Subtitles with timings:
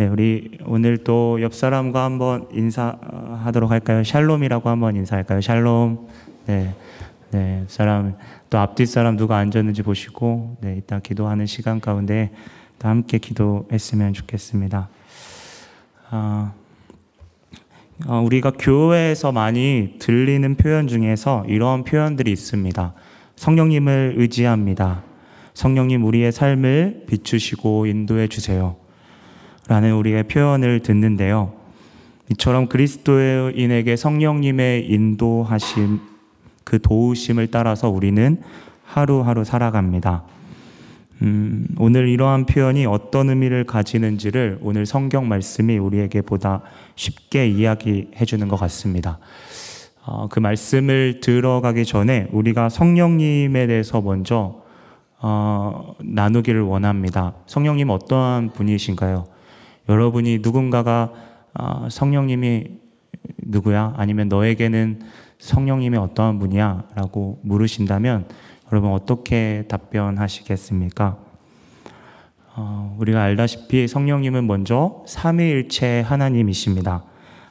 [0.00, 4.02] 네, 우리 오늘 또 옆 사람과 한번 인사하도록 할까요?
[4.02, 5.42] 샬롬이라고 한번 인사할까요?
[5.42, 6.08] 샬롬.
[6.46, 6.74] 네,
[7.32, 8.14] 네, 사람
[8.48, 12.30] 또 앞뒤 사람 누가 앉았는지 보시고, 네, 이따 기도하는 시간 가운데
[12.78, 14.88] 또 함께 기도했으면 좋겠습니다.
[16.08, 16.52] 아,
[18.06, 22.94] 어, 우리가 교회에서 많이 들리는 표현 중에서 이런 표현들이 있습니다.
[23.36, 25.02] 성령님을 의지합니다.
[25.52, 28.79] 성령님 우리의 삶을 비추시고 인도해 주세요.
[29.70, 31.52] 라는 우리의 표현을 듣는데요.
[32.32, 36.00] 이처럼 그리스도인에게 성령님의 인도하심,
[36.64, 38.42] 그 도우심을 따라서 우리는
[38.82, 40.24] 하루하루 살아갑니다.
[41.22, 46.62] 음, 오늘 이러한 표현이 어떤 의미를 가지는지를 오늘 성경 말씀이 우리에게 보다
[46.96, 49.20] 쉽게 이야기해 주는 것 같습니다.
[50.04, 54.62] 어, 그 말씀을 들어가기 전에 우리가 성령님에 대해서 먼저
[55.20, 57.34] 어, 나누기를 원합니다.
[57.46, 59.38] 성령님 어떠한 분이신가요?
[59.90, 61.12] 여러분이 누군가가
[61.52, 62.78] 어, 성령님이
[63.38, 63.94] 누구야?
[63.96, 65.00] 아니면 너에게는
[65.40, 66.84] 성령님이 어떠한 분이야?
[66.94, 68.26] 라고 물으신다면
[68.70, 71.18] 여러분 어떻게 답변하시겠습니까?
[72.54, 77.02] 어, 우리가 알다시피 성령님은 먼저 삼위일체 하나님이십니다.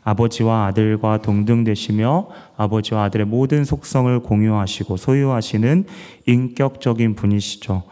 [0.04, 5.86] 아버지와 아들과 동등되시며 아버지와 아들의 모든 속성을 공유하시고 소유하시는
[6.26, 7.84] 인격적인 분이시죠.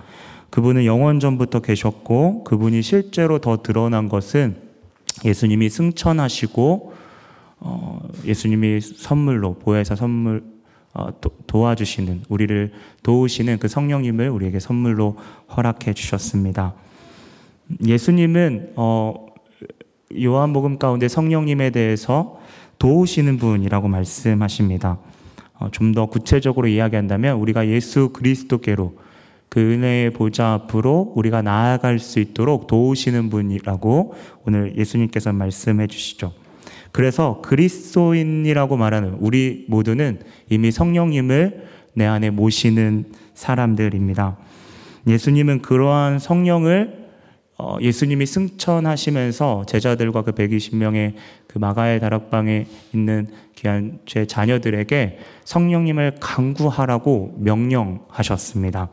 [0.50, 4.58] 그분은 영원 전부터 계셨고 그분이 실제로 더 드러난 것은
[5.26, 6.94] 예수님이 승천하시고
[7.59, 10.44] 어, 예수님이 선물로 보혜사 선물
[10.94, 12.72] 어, 도, 와주시는 우리를
[13.04, 15.17] 도우시는 그 성령님을 우리에게 선물로
[15.56, 16.73] 허락해 주셨습니다.
[17.86, 19.28] 예수님은 어,
[20.20, 22.39] 요한복음 가운데 성령님에 대해서
[22.80, 25.00] 도우시는 분이라고 말씀하십니다.
[25.59, 28.94] 어, 좀 더 구체적으로 이야기한다면 우리가 예수 그리스도께로
[29.50, 34.14] 그 은혜의 보좌 앞으로 우리가 나아갈 수 있도록 도우시는 분이라고
[34.45, 36.34] 오늘 예수님께서 말씀해 주시죠.
[36.92, 44.38] 그래서 그리스도인이라고 말하는 우리 모두는 이미 성령님을 내 안에 모시는 사람들입니다.
[45.08, 47.08] 예수님은 그러한 성령을
[47.60, 51.16] 어, 예수님이 승천하시면서 제자들과 그 120명의
[51.48, 58.89] 그 마가의 다락방에 있는 귀한 제 자녀들에게 성령님을 강구하라고 명령하셨습니다.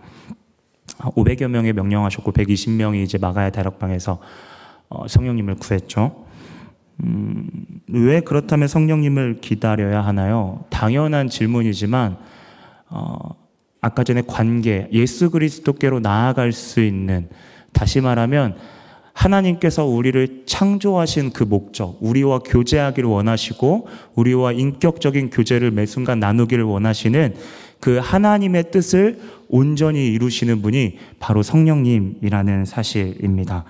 [0.86, 4.18] 500여 명에 명령하셨고 120명이 이제 마가의 다락방에서
[4.88, 6.24] 어, 성령님을 구했죠.
[7.02, 7.50] 음,
[7.88, 10.64] 왜 그렇다면 성령님을 기다려야 하나요?
[10.70, 12.16] 당연한 질문이지만
[12.90, 13.16] 어,
[13.80, 17.28] 아까 전에 관계, 예수 그리스도께로 나아갈 수 있는
[17.72, 18.56] 다시 말하면
[19.12, 27.34] 하나님께서 우리를 창조하신 그 목적, 우리와 교제하기를 원하시고 우리와 인격적인 교제를 매 순간 나누기를 원하시는
[27.84, 33.64] 그 하나님의 뜻을 온전히 이루시는 분이 바로 성령님이라는 사실입니다.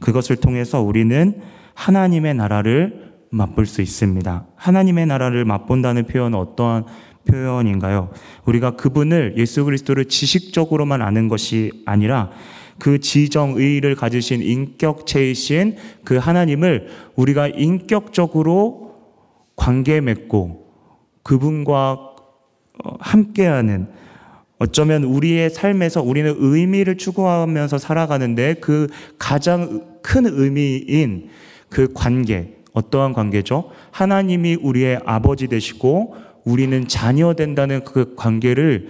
[0.00, 1.40] 그것을 통해서 우리는
[1.72, 4.44] 하나님의 나라를 맛볼 수 있습니다.
[4.54, 6.84] 하나님의 나라를 맛본다는 표현은 어떠한
[7.26, 8.10] 표현인가요?
[8.44, 12.32] 우리가 그분을 예수 그리스도를 지식적으로만 아는 것이 아니라
[12.78, 18.96] 그 지정 의를 가지신 인격체이신 그 하나님을 우리가 인격적으로
[19.56, 20.66] 관계 맺고
[21.22, 22.13] 그분과 어,
[23.00, 23.88] 함께하는
[24.58, 31.28] 어쩌면 우리의 삶에서 우리는 의미를 추구하면서 살아가는데 그 가장 큰 의미인
[31.68, 33.70] 그 관계, 어떠한 관계죠?
[33.90, 38.88] 하나님이 우리의 아버지 되시고 우리는 자녀 된다는 그 관계를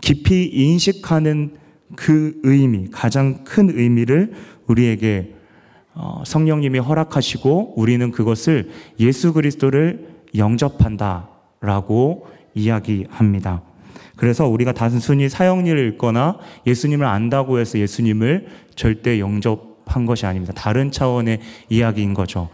[0.00, 1.56] 깊이 인식하는
[1.96, 4.32] 그 의미, 가장 큰 의미를
[4.66, 5.34] 우리에게
[5.94, 13.62] 어, 성령님이 허락하시고 우리는 그것을 예수 그리스도를 영접한다라고 이야기합니다.
[14.16, 20.52] 그래서 우리가 단순히 사형리를 읽거나 예수님을 안다고 해서 예수님을 절대 영접한 것이 아닙니다.
[20.54, 21.40] 다른 차원의
[21.70, 22.48] 이야기인 거죠.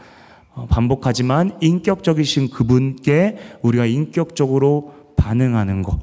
[0.54, 5.98] 어, 반복하지만 인격적이신 그분께 우리가 인격적으로 반응하는 것.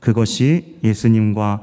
[0.00, 1.62] 그것이 예수님과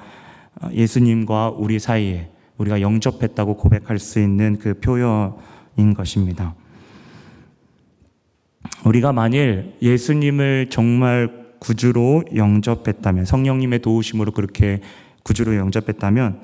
[0.61, 6.55] 어, 예수님과 우리 사이에 우리가 영접했다고 고백할 수 있는 그 표현인 것입니다.
[8.85, 14.81] 우리가 만일 예수님을 정말 구주로 영접했다면, 성령님의 도우심으로 그렇게
[15.23, 16.41] 구주로 영접했다면,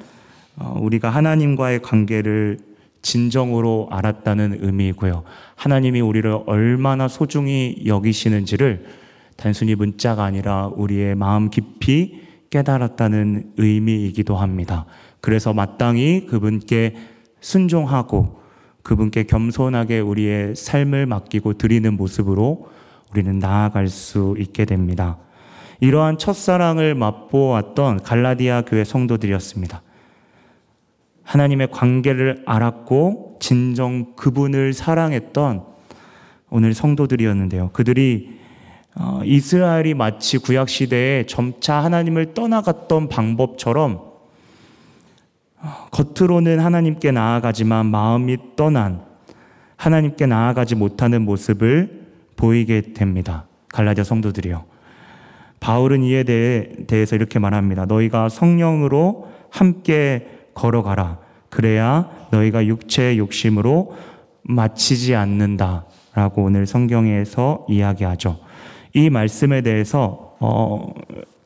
[0.57, 2.59] 어, 우리가 하나님과의 관계를
[3.01, 5.23] 진정으로 알았다는 의미이고요.
[5.55, 8.85] 하나님이 우리를 얼마나 소중히 여기시는지를
[9.37, 14.85] 단순히 문자가 아니라 우리의 마음 깊이 깨달았다는 의미이기도 합니다.
[15.21, 16.95] 그래서 마땅히 그분께
[17.41, 18.39] 순종하고
[18.81, 22.69] 그분께 겸손하게 우리의 삶을 맡기고 드리는 모습으로
[23.15, 25.17] 우리는 나아갈 수 있게 됩니다.
[25.79, 29.81] 이러한 첫사랑을 맛보았던 갈라디아 교회 성도들이었습니다.
[31.23, 35.63] 하나님의 관계를 알았고 진정 그분을 사랑했던
[36.49, 37.69] 오늘 성도들이었는데요.
[37.71, 38.37] 그들이
[38.95, 44.01] 어, 이스라엘이 마치 구약 시대에 점차 하나님을 떠나갔던 방법처럼
[45.61, 49.05] 어, 겉으로는 하나님께 나아가지만 마음이 떠난
[49.77, 52.04] 하나님께 나아가지 못하는 모습을
[52.35, 53.45] 보이게 됩니다.
[53.69, 54.65] 갈라디아 성도들이요.
[55.59, 57.85] 바울은 이에 대해, 대해서 이렇게 말합니다.
[57.85, 61.19] 너희가 성령으로 함께 걸어가라.
[61.49, 63.95] 그래야 너희가 육체의 욕심으로
[64.43, 65.85] 마치지 않는다.
[66.13, 68.39] 라고 오늘 성경에서 이야기하죠.
[68.93, 70.93] 이 말씀에 대해서, 어,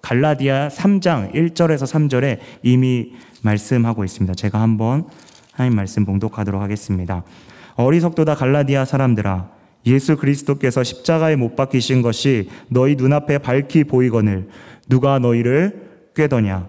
[0.02, 4.34] 갈라디아 3장 1절에서 3절에 이미 말씀하고 있습니다.
[4.36, 5.06] 제가 한번
[5.52, 7.24] 하나님 말씀 봉독하도록 하겠습니다.
[7.76, 9.50] 어리석도다 갈라디아 사람들아
[9.86, 14.48] 예수 그리스도께서 십자가에 못 박히신 것이 너희 눈앞에 밝히 보이거늘
[14.88, 16.68] 누가 너희를 꾀더냐?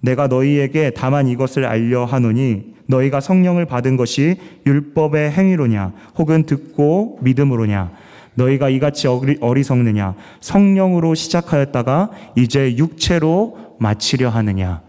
[0.00, 5.92] 내가 너희에게 다만 이것을 알려 하노니 너희가 성령을 받은 것이 율법의 행위로냐?
[6.16, 7.92] 혹은 듣고 믿음으로냐?
[8.34, 9.08] 너희가 이같이
[9.40, 10.14] 어리석느냐?
[10.40, 14.82] 성령으로 시작하였다가 이제 육체로 마치려 하느냐?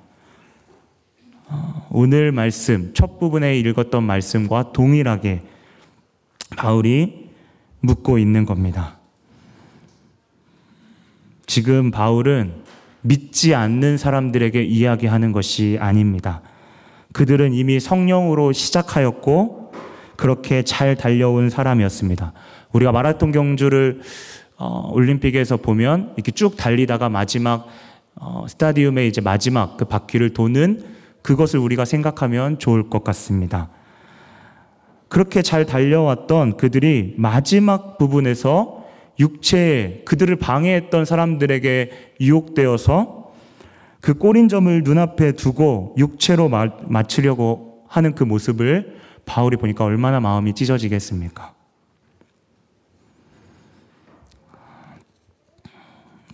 [1.90, 5.42] 오늘 말씀 첫 부분에 읽었던 말씀과 동일하게
[6.56, 7.19] 바울이
[7.82, 8.98] 묻고 있는 겁니다.
[11.46, 12.54] 지금 바울은
[13.02, 16.42] 믿지 않는 사람들에게 이야기하는 것이 아닙니다.
[17.14, 19.74] 그들은 이미 성령으로 시작하였고
[20.16, 22.34] 그렇게 잘 달려온 사람이었습니다.
[22.74, 24.02] 우리가 마라톤 경주를
[24.58, 27.68] 어, 올림픽에서 보면 이렇게 쭉 달리다가 마지막
[28.16, 30.84] 어, 스타디움의 이제 마지막 그 바퀴를 도는
[31.22, 33.70] 그것을 우리가 생각하면 좋을 것 같습니다.
[35.10, 38.86] 그렇게 잘 달려왔던 그들이 마지막 부분에서
[39.20, 41.92] 육체에 그들을 방해했던 사람들에게
[42.22, 43.34] 유혹되어서
[44.00, 51.54] 그 꼬린점을 눈앞에 두고 육체로 맞추려고 하는 그 모습을 바울이 보니까 얼마나 마음이 찢어지겠습니까?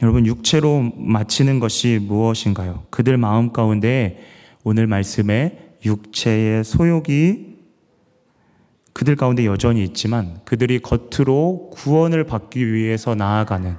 [0.01, 2.83] 여러분, 육체로 마치는 것이 무엇인가요?
[2.89, 4.19] 그들 마음 가운데
[4.63, 7.54] 오늘 말씀에 육체의 소욕이
[8.95, 13.75] 그들 가운데 여전히 있지만 그들이 겉으로 구원을 받기 위해서 나아가는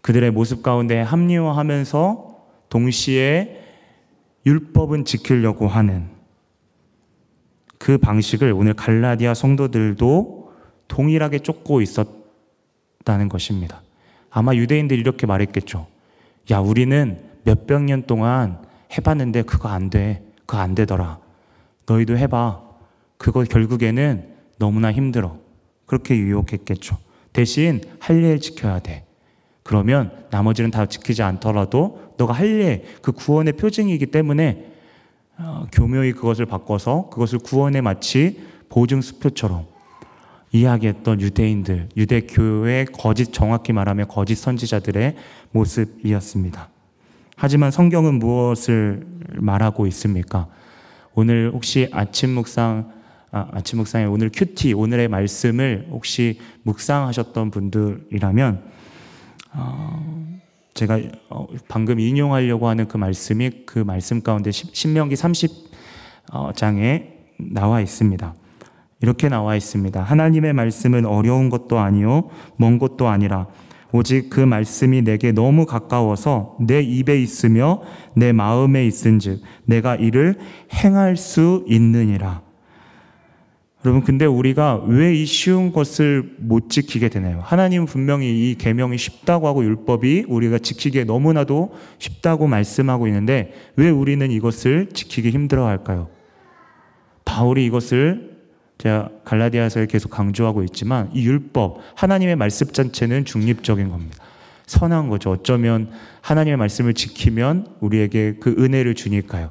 [0.00, 2.34] 그들의 모습 가운데 합리화하면서
[2.70, 3.60] 동시에
[4.46, 6.08] 율법은 지키려고 하는
[7.76, 10.52] 그 방식을 오늘 갈라디아 성도들도
[10.88, 13.82] 동일하게 쫓고 있었다는 것입니다.
[14.30, 15.86] 아마 유대인들이 이렇게 말했겠죠.
[16.50, 18.62] 야, 우리는 몇백 년 동안
[18.96, 20.22] 해봤는데 그거 안 돼.
[20.46, 21.18] 그거 안 되더라.
[21.84, 22.63] 너희도 해봐.
[23.24, 24.22] 그거 결국에는
[24.58, 25.38] 너무나 힘들어.
[25.86, 26.98] 그렇게 유혹했겠죠.
[27.32, 29.06] 대신 할례를 지켜야 돼.
[29.62, 34.66] 그러면 나머지는 다 지키지 않더라도 너가 할례, 그 구원의 표징이기 때문에
[35.38, 39.64] 어, 교묘히 그것을 바꿔서 그것을 구원에 마치 보증 수표처럼
[40.52, 45.16] 이야기했던 유대인들, 유대교의 거짓, 정확히 말하면 거짓 선지자들의
[45.50, 46.68] 모습이었습니다.
[47.38, 49.06] 하지만 성경은 무엇을
[49.36, 50.46] 말하고 있습니까?
[51.14, 52.93] 오늘 혹시 아침 묵상
[53.34, 58.62] 아, 아침 묵상에 오늘 큐티 오늘의 말씀을 혹시 묵상하셨던 분들이라면
[59.54, 60.38] 어,
[60.72, 61.00] 제가
[61.30, 67.08] 어, 방금 인용하려고 하는 그 말씀이 그 말씀 가운데 신명기 30장에
[67.50, 68.34] 나와 있습니다.
[69.00, 70.00] 이렇게 나와 있습니다.
[70.00, 73.48] 하나님의 말씀은 어려운 것도 아니요 먼 것도 아니라
[73.90, 77.82] 오직 그 말씀이 내게 너무 가까워서 내 입에 있으며
[78.14, 80.38] 내 마음에 있은즉 내가 이를
[80.72, 82.43] 행할 수 있느니라.
[83.84, 87.40] 여러분 근데 우리가 왜 이 쉬운 것을 못 지키게 되나요?
[87.44, 94.30] 하나님은 분명히 이 계명이 쉽다고 하고 율법이 우리가 지키기에 너무나도 쉽다고 말씀하고 있는데 왜 우리는
[94.30, 96.08] 이것을 지키기 힘들어 할까요?
[97.26, 98.34] 바울이 이것을
[98.78, 104.16] 제가 갈라디아서에 계속 강조하고 있지만 이 율법 하나님의 말씀 자체는 중립적인 겁니다.
[104.66, 105.30] 선한 거죠.
[105.30, 105.90] 어쩌면
[106.22, 109.50] 하나님의 말씀을 지키면 우리에게 그 은혜를 주니까요.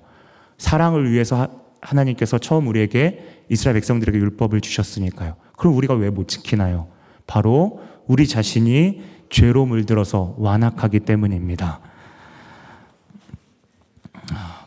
[0.57, 5.35] 사랑을 위해서 하나님께서 처음 우리에게 이스라엘 백성들에게 율법을 주셨으니까요.
[5.57, 6.87] 그럼 우리가 왜 못 지키나요?
[7.27, 11.79] 바로 우리 자신이 죄로 물들어서 완악하기 때문입니다.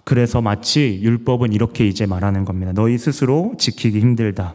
[0.05, 2.73] 그래서 마치 율법은 이렇게 이제 말하는 겁니다.
[2.73, 4.55] 너희 스스로 지키기 힘들다.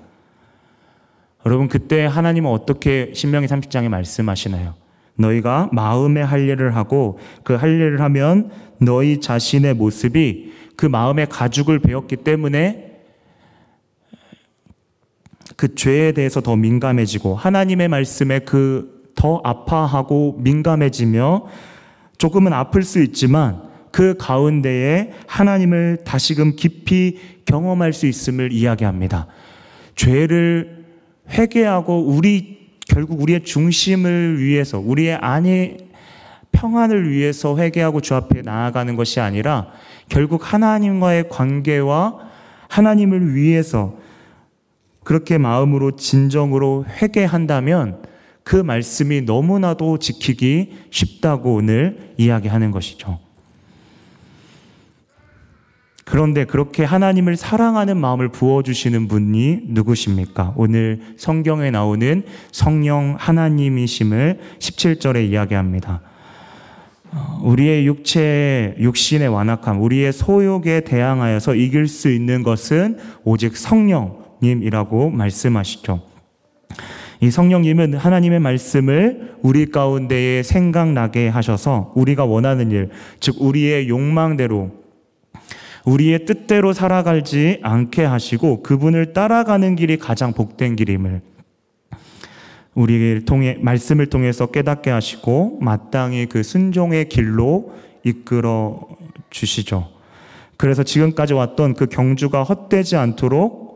[1.45, 4.75] 여러분 그때 하나님은 어떻게 신명기 30장에 말씀하시나요?
[5.15, 12.91] 너희가 마음의 할례를 하고 그 할례를 하면 너희 자신의 모습이 그 마음의 가죽을 배웠기 때문에
[15.55, 21.45] 그 죄에 대해서 더 민감해지고 하나님의 말씀에 그 더 아파하고 민감해지며
[22.17, 23.61] 조금은 아플 수 있지만
[23.91, 29.27] 그 가운데에 하나님을 다시금 깊이 경험할 수 있음을 이야기합니다.
[29.95, 30.85] 죄를
[31.29, 35.77] 회개하고 우리 결국 우리의 중심을 위해서 우리의 안의
[36.51, 39.67] 평안을 위해서 회개하고 주 앞에 나아가는 것이 아니라
[40.11, 42.17] 결국 하나님과의 관계와
[42.67, 43.95] 하나님을 위해서
[45.05, 48.03] 그렇게 마음으로 진정으로 회개한다면
[48.43, 53.19] 그 말씀이 너무나도 지키기 쉽다고 오늘 이야기하는 것이죠.
[56.03, 60.53] 그런데 그렇게 하나님을 사랑하는 마음을 부어주시는 분이 누구십니까?
[60.57, 66.01] 오늘 성경에 나오는 성령 하나님이심을 17절에 이야기합니다.
[67.43, 76.01] 우리의 육체, 육신의 완악함, 우리의 소욕에 대항하여서 이길 수 있는 것은 오직 성령님이라고 말씀하시죠.
[77.19, 82.89] 이 성령님은 하나님의 말씀을 우리 가운데에 생각나게 하셔서 우리가 원하는 일,
[83.19, 84.71] 즉 우리의 욕망대로
[85.85, 91.21] 우리의 뜻대로 살아가지 않게 하시고 그분을 따라가는 길이 가장 복된 길임을
[92.73, 97.73] 우리를 통해 말씀을 통해서 깨닫게 하시고 마땅히 그 순종의 길로
[98.03, 98.87] 이끌어
[99.29, 99.89] 주시죠.
[100.57, 103.71] 그래서 지금까지 왔던 그 경주가 헛되지 않도록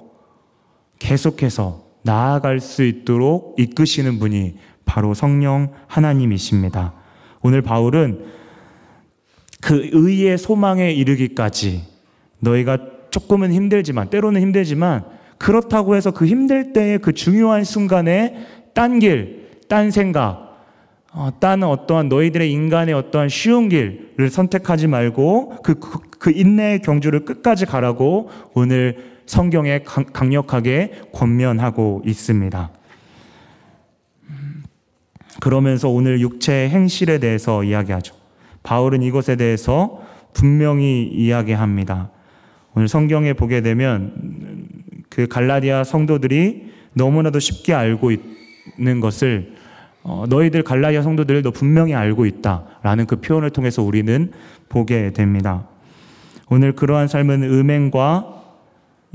[1.00, 6.94] 계속해서 나아갈 수 있도록 이끄시는 분이 바로 성령 하나님이십니다.
[7.42, 8.26] 오늘 바울은
[9.62, 11.84] 그 의의 소망에 이르기까지
[12.40, 12.78] 너희가
[13.10, 15.06] 조금은 힘들지만 때로는 힘들지만
[15.38, 18.36] 그렇다고 해서 그 힘들 때의 그 중요한 순간에
[18.76, 20.46] 딴 길, 딴 생각,
[21.14, 27.24] 어, 딴 어떠한 너희들의 인간의 어떠한 쉬운 길을 선택하지 말고 그, 그, 그 인내의 경주를
[27.24, 32.70] 끝까지 가라고 오늘 성경에 강력하게 권면하고 있습니다.
[35.40, 38.14] 그러면서 오늘 육체의 행실에 대해서 이야기하죠.
[38.64, 40.02] 바울은 이것에 대해서
[40.34, 42.12] 분명히 이야기합니다.
[42.74, 44.68] 오늘 성경에 보게 되면
[45.10, 48.36] 그 갈라디아 성도들이 너무나도 쉽게 알고 있
[48.80, 49.54] 는 것을
[50.04, 54.32] 어, 너희들 갈라디아 성도들 너 분명히 알고 있다라는 그 표현을 통해서 우리는
[54.70, 55.68] 보게 됩니다.
[56.50, 58.36] 오늘 그러한 삶은 음행과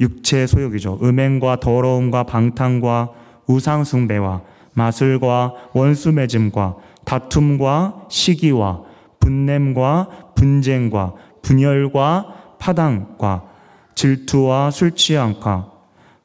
[0.00, 0.98] 육체의 소욕이죠.
[1.02, 3.10] 음행과 더러움과 방탕과
[3.46, 4.42] 우상 숭배와
[4.74, 8.82] 마술과 원수 맺음과 다툼과 시기와
[9.20, 13.44] 분냄과 분쟁과 분열과 파당과
[13.94, 15.69] 질투와 술 취함과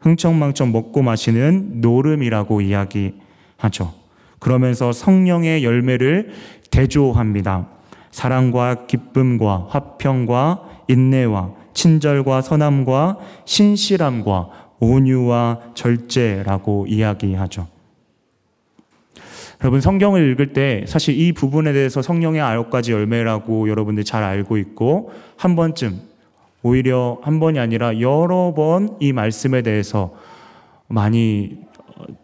[0.05, 3.93] 흥청망청 먹고 마시는 노름이라고 이야기하죠.
[4.39, 6.29] 그러면서 성령의 열매를
[6.69, 7.67] 대조합니다.
[8.11, 17.67] 사랑과 기쁨과 화평과 인내와 친절과 선함과 신실함과 온유와 절제라고 이야기하죠.
[19.61, 24.57] 여러분 성경을 읽을 때 사실 이 부분에 대해서 성령의 아홉 가지 열매라고 여러분들 잘 알고
[24.57, 25.99] 있고 한 번쯤
[26.65, 30.15] 오히려 한 번이 아니라 여러 번 이 말씀에 대해서
[30.87, 31.59] 많이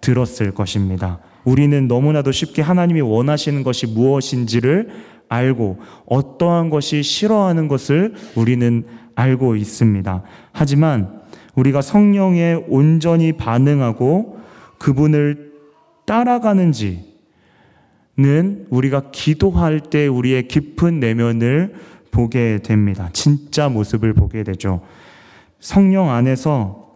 [0.02, 1.20] 들었을 것입니다.
[1.44, 4.90] 우리는 너무나도 쉽게 하나님이 원하시는 것이 무엇인지를
[5.30, 8.84] 알고 어떠한 것이 싫어하는 것을 우리는
[9.14, 10.24] 알고 있습니다.
[10.54, 11.22] 하지만
[11.54, 14.40] 우리가 성령에 온전히 반응하고
[14.80, 15.52] 그분을
[16.06, 17.04] 따라가는지는
[18.72, 21.76] 우리가 기도할 때 우리의 깊은 내면을
[22.12, 23.10] 보게 됩니다.
[23.14, 24.82] 진짜 모습을 보게 되죠.
[25.60, 26.92] 성령 안에서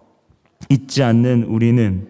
[0.69, 2.07] 있지 않는 우리는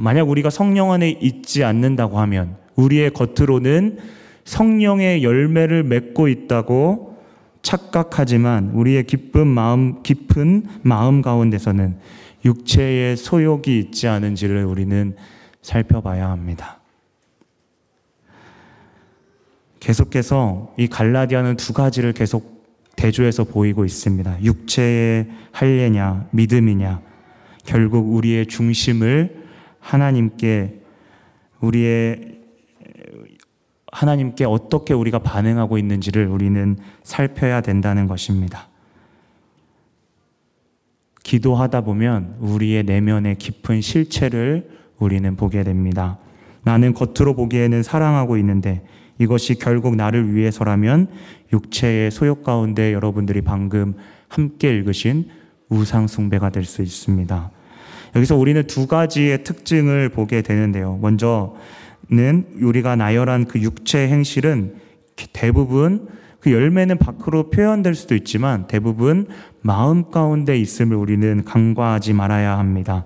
[0.00, 3.98] 만약 우리가 성령 안에 있지 않는다고 하면 우리의 겉으로는
[4.44, 7.16] 성령의 열매를 맺고 있다고
[7.62, 11.96] 착각하지만 우리의 기쁜 마음, 깊은 마음 가운데서는
[12.44, 15.16] 육체의 소욕이 있지 않은지를 우리는
[15.62, 16.80] 살펴봐야 합니다.
[19.86, 22.66] 계속해서 이 갈라디아는 두 가지를 계속
[22.96, 24.42] 대조해서 보이고 있습니다.
[24.42, 27.00] 육체의 할례냐, 믿음이냐.
[27.64, 29.44] 결국 우리의 중심을
[29.78, 30.80] 하나님께
[31.60, 32.40] 우리의
[33.92, 38.66] 하나님께 어떻게 우리가 반응하고 있는지를 우리는 살펴야 된다는 것입니다.
[41.22, 46.18] 기도하다 보면 우리의 내면의 깊은 실체를 우리는 보게 됩니다.
[46.64, 48.82] 나는 겉으로 보기에는 사랑하고 있는데
[49.18, 51.08] 이것이 결국 나를 위해서라면
[51.52, 53.94] 육체의 소욕 가운데 여러분들이 방금
[54.28, 55.28] 함께 읽으신
[55.68, 57.50] 우상숭배가 될 수 있습니다.
[58.14, 60.98] 여기서 우리는 두 가지의 특징을 보게 되는데요.
[61.00, 61.54] 먼저
[62.08, 64.76] 는 우리가 나열한 그 육체 행실은
[65.32, 66.06] 대부분
[66.38, 69.26] 그 열매는 밖으로 표현될 수도 있지만 대부분
[69.60, 73.04] 마음 가운데 있음을 우리는 간과하지 말아야 합니다.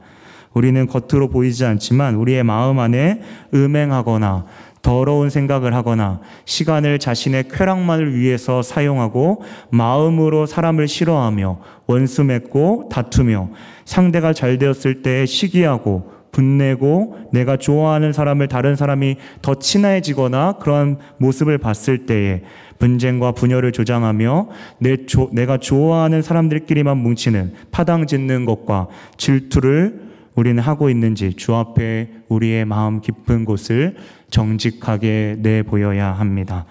[0.52, 3.22] 우리는 겉으로 보이지 않지만 우리의 마음 안에
[3.54, 4.44] 음행하거나
[4.82, 13.50] 더러운 생각을 하거나 시간을 자신의 쾌락만을 위해서 사용하고 마음으로 사람을 싫어하며 원수 맺고 다투며
[13.84, 21.58] 상대가 잘 되었을 때 시기하고 분내고 내가 좋아하는 사람을 다른 사람이 더 친해지거나 그러한 모습을
[21.58, 22.42] 봤을 때에
[22.78, 30.09] 분쟁과 분열을 조장하며 내 조, 내가 좋아하는 사람들끼리만 뭉치는 파당 짓는 것과 질투를
[30.40, 33.96] 우리는 하고 있는지 주 앞에 우리의 마음 깊은 곳을
[34.30, 36.64] 정직하게 내보여야 합니다.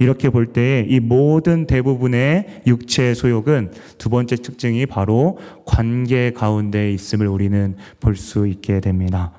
[0.00, 7.28] 이렇게 볼 때 이 모든 대부분의 육체의 소욕은 두 번째 특징이 바로 관계 가운데 있음을
[7.28, 9.30] 우리는 볼 수 있게 됩니다.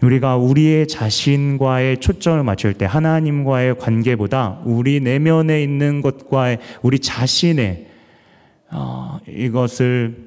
[0.00, 7.86] 우리가 우리의 자신과의 초점을 맞출 때 하나님과의 관계보다 우리 내면에 있는 것과의 우리 자신의
[8.70, 10.25] 어, 이것을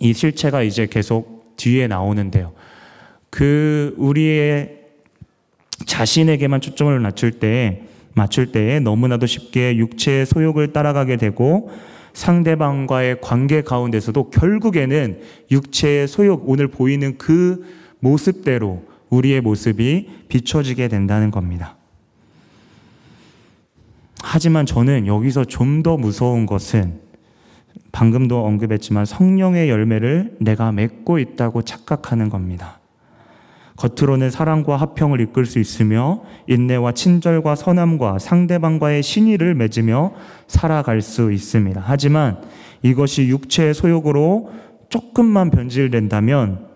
[0.00, 2.52] 이 실체가 이제 계속 뒤에 나오는데요.
[3.30, 4.76] 그 우리의
[5.84, 7.82] 자신에게만 초점을 맞출 때
[8.14, 11.70] 맞출 때에 너무나도 쉽게 육체의 소욕을 따라가게 되고
[12.14, 17.66] 상대방과의 관계 가운데서도 결국에는 육체의 소욕 오늘 보이는 그
[18.00, 21.76] 모습대로 우리의 모습이 비춰지게 된다는 겁니다.
[24.22, 27.00] 하지만 저는 여기서 좀 더 무서운 것은
[27.96, 32.78] 방금도 언급했지만 성령의 열매를 내가 맺고 있다고 착각하는 겁니다.
[33.76, 40.12] 겉으로는 사랑과 화평을 이끌 수 있으며 인내와 친절과 선함과 상대방과의 신의를 맺으며
[40.46, 41.82] 살아갈 수 있습니다.
[41.82, 42.42] 하지만
[42.82, 44.50] 이것이 육체의 소욕으로
[44.90, 46.66] 조금만 변질된다면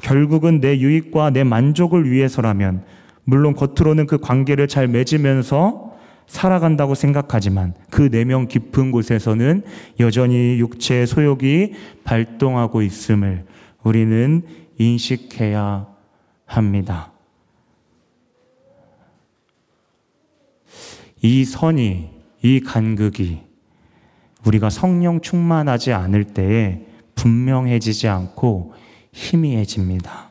[0.00, 2.84] 결국은 내 유익과 내 만족을 위해서라면
[3.24, 5.87] 물론 겉으로는 그 관계를 잘 맺으면서
[6.28, 9.64] 살아간다고 생각하지만 그 내면 깊은 곳에서는
[9.98, 11.72] 여전히 육체의 소욕이
[12.04, 13.44] 발동하고 있음을
[13.82, 14.42] 우리는
[14.78, 15.86] 인식해야
[16.44, 17.12] 합니다.
[21.20, 22.10] 이 선이,
[22.42, 23.40] 이 간극이
[24.46, 28.74] 우리가 성령 충만하지 않을 때에 분명해지지 않고
[29.12, 30.28] 희미해집니다.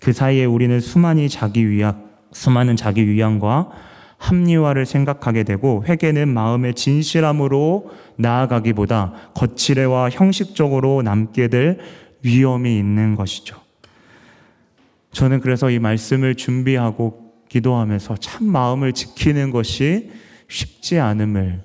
[0.00, 2.03] 그 사이에 우리는 수많이 자기 위약,
[2.34, 3.70] 수많은 자기 위안과
[4.18, 11.78] 합리화를 생각하게 되고 회개는 마음의 진실함으로 나아가기보다 거칠애와 형식적으로 남게 될
[12.22, 13.56] 위험이 있는 것이죠.
[15.12, 20.10] 저는 그래서 이 말씀을 준비하고 기도하면서 참 마음을 지키는 것이
[20.48, 21.62] 쉽지 않음을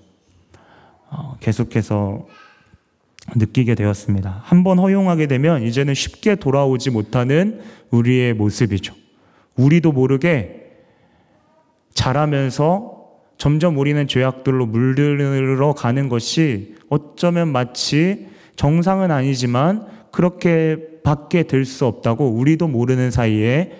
[1.09, 2.27] 어, 계속해서
[3.35, 4.41] 느끼게 되었습니다.
[4.43, 8.93] 한번 허용하게 되면 이제는 쉽게 돌아오지 못하는 우리의 모습이죠.
[9.59, 10.71] 우리도 모르게
[11.93, 12.97] 자라면서
[13.37, 22.67] 점점 우리는 죄악들로 물들어 가는 것이 어쩌면 마치 정상은 아니지만 그렇게 받게 될수 없다고 우리도
[22.67, 23.71] 모르는 사이에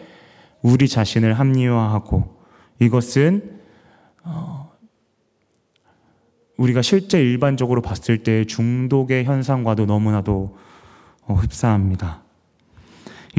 [0.61, 2.37] 우리 자신을 합리화하고
[2.79, 3.59] 이것은
[4.23, 4.71] 어,
[6.57, 10.57] 우리가 실제 일반적으로 봤을 때 중독의 현상과도 너무나도
[11.25, 12.28] 어, 흡사합니다.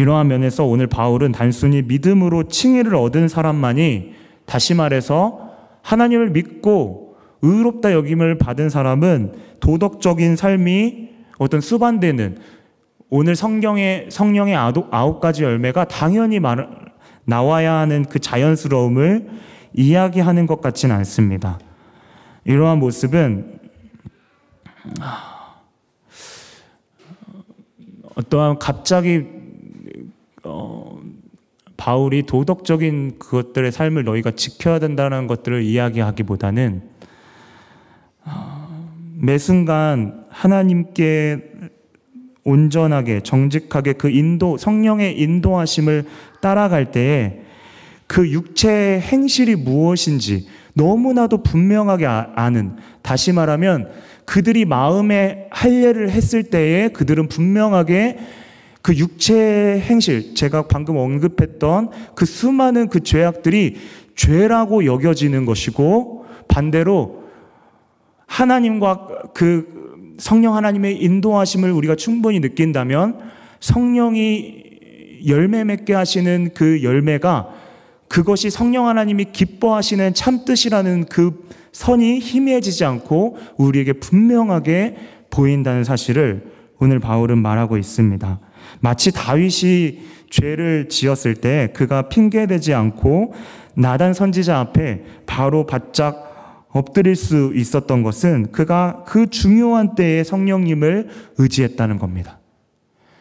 [0.00, 4.14] 이러한 면에서 오늘 바울은 단순히 믿음으로 칭의를 얻은 사람만이
[4.46, 5.50] 다시 말해서
[5.82, 12.38] 하나님을 믿고 의롭다 여김을 받은 사람은 도덕적인 삶이 어떤 수반되는
[13.10, 16.66] 오늘 성경의 성령의 아홉 가지 열매가 당연히 말,
[17.26, 19.28] 나와야 하는 그 자연스러움을
[19.74, 21.58] 이야기하는 것 같지는 않습니다.
[22.44, 23.58] 이러한 모습은
[28.14, 29.39] 어떠한 갑자기
[30.44, 31.00] 어,
[31.76, 36.82] 바울이 도덕적인 그것들의 삶을 너희가 지켜야 된다는 것들을 이야기하기보다는
[38.24, 41.50] 어, 매 순간 하나님께
[42.44, 46.04] 온전하게 정직하게 그 인도 성령의 인도하심을
[46.40, 47.40] 따라갈 때에
[48.06, 53.90] 그 육체의 행실이 무엇인지 너무나도 분명하게 아, 아는 다시 말하면
[54.24, 58.18] 그들이 마음에 할례를 했을 때에 그들은 분명하게
[58.82, 63.76] 그 육체의 행실 제가 방금 언급했던 그 수많은 그 죄악들이
[64.16, 67.24] 죄라고 여겨지는 것이고 반대로
[68.26, 73.18] 하나님과 그 성령 하나님의 인도하심을 우리가 충분히 느낀다면
[73.60, 74.60] 성령이
[75.26, 77.48] 열매 맺게 하시는 그 열매가
[78.08, 84.96] 그것이 성령 하나님이 기뻐하시는 참뜻이라는 그 선이 희미해지지 않고 우리에게 분명하게
[85.30, 88.40] 보인다는 사실을 오늘 바울은 말하고 있습니다.
[88.80, 93.34] 마치 다윗이 죄를 지었을 때 그가 핑계대지 않고
[93.74, 101.98] 나단 선지자 앞에 바로 바짝 엎드릴 수 있었던 것은 그가 그 중요한 때에 성령님을 의지했다는
[101.98, 102.38] 겁니다.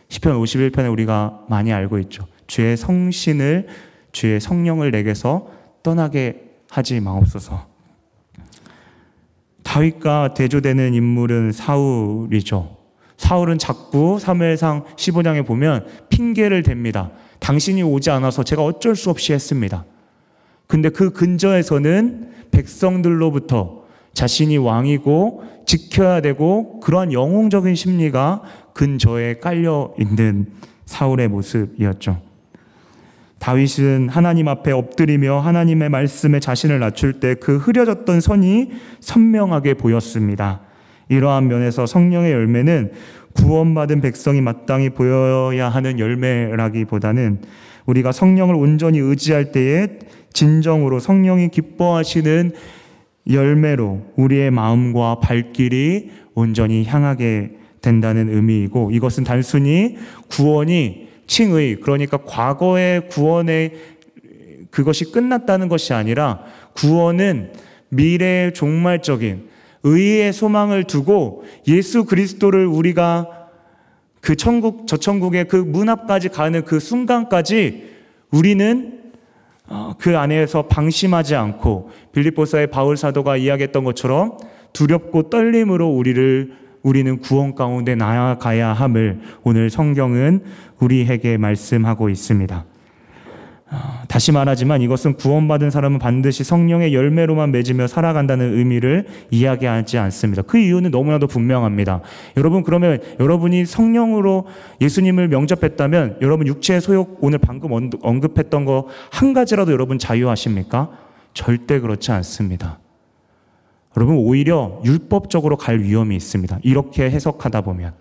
[0.09, 2.27] 10편 51편에 우리가 많이 알고 있죠.
[2.47, 3.67] 주의 성신을
[4.11, 5.51] 주의 성령을 내게서
[5.83, 7.67] 떠나게 하지 마옵소서.
[9.63, 12.78] 다윗과 대조되는 인물은 사울이죠.
[13.19, 17.12] 사울은 자꾸 사무엘상 15장에 보면 핑계를 댑니다.
[17.39, 19.84] 당신이 오지 않아서 제가 어쩔 수 없이 했습니다.
[20.67, 28.41] 근데 그 근저에서는 백성들로부터 자신이 왕이고 지켜야 되고 그러한 영웅적인 심리가
[28.73, 30.47] 근저에 깔려 있는
[30.86, 32.21] 사울의 모습이었죠.
[33.39, 40.62] 다윗은 하나님 앞에 엎드리며 하나님의 말씀에 자신을 낮출 때 그 흐려졌던 선이 선명하게 보였습니다.
[41.09, 42.91] 이러한 면에서 성령의 열매는
[43.33, 47.41] 구원받은 백성이 마땅히 보여야 하는 열매라기보다는
[47.85, 49.87] 우리가 성령을 온전히 의지할 때에
[50.33, 52.51] 진정으로 성령이 기뻐하시는
[53.29, 59.97] 열매로 우리의 마음과 발길이 온전히 향하게 된다는 의미이고 이것은 단순히
[60.29, 63.73] 구원이 칭의 그러니까 과거의 구원의
[64.71, 66.41] 그것이 끝났다는 것이 아니라
[66.73, 67.53] 구원은
[67.89, 69.48] 미래의 종말적인
[69.83, 73.27] 의의 소망을 두고 예수 그리스도를 우리가
[74.21, 77.89] 그 천국 저 천국의 그 문 앞까지 가는 그 순간까지
[78.31, 78.99] 우리는
[79.67, 84.37] 어, 그 안에서 방심하지 않고 빌립보서의 바울 사도가 이야기했던 것처럼
[84.73, 90.43] 두렵고 떨림으로 우리를 우리는 구원 가운데 나아가야 함을 오늘 성경은
[90.79, 92.65] 우리에게 말씀하고 있습니다.
[93.71, 100.41] 아, 다시 말하지만 이것은 구원받은 사람은 반드시 성령의 열매로만 맺으며 살아간다는 의미를 이야기하지 않습니다.
[100.41, 102.01] 그 이유는 너무나도 분명합니다.
[102.38, 104.47] 여러분 그러면 여러분이 성령으로
[104.82, 110.89] 예수님을 명접했다면 여러분 육체의 소욕 오늘 방금 언급했던 거 한 가지라도 여러분 자유하십니까?
[111.34, 112.79] 절대 그렇지 않습니다.
[113.97, 116.60] 여러분 오히려 율법적으로 갈 위험이 있습니다.
[116.63, 117.93] 이렇게 해석하다 보면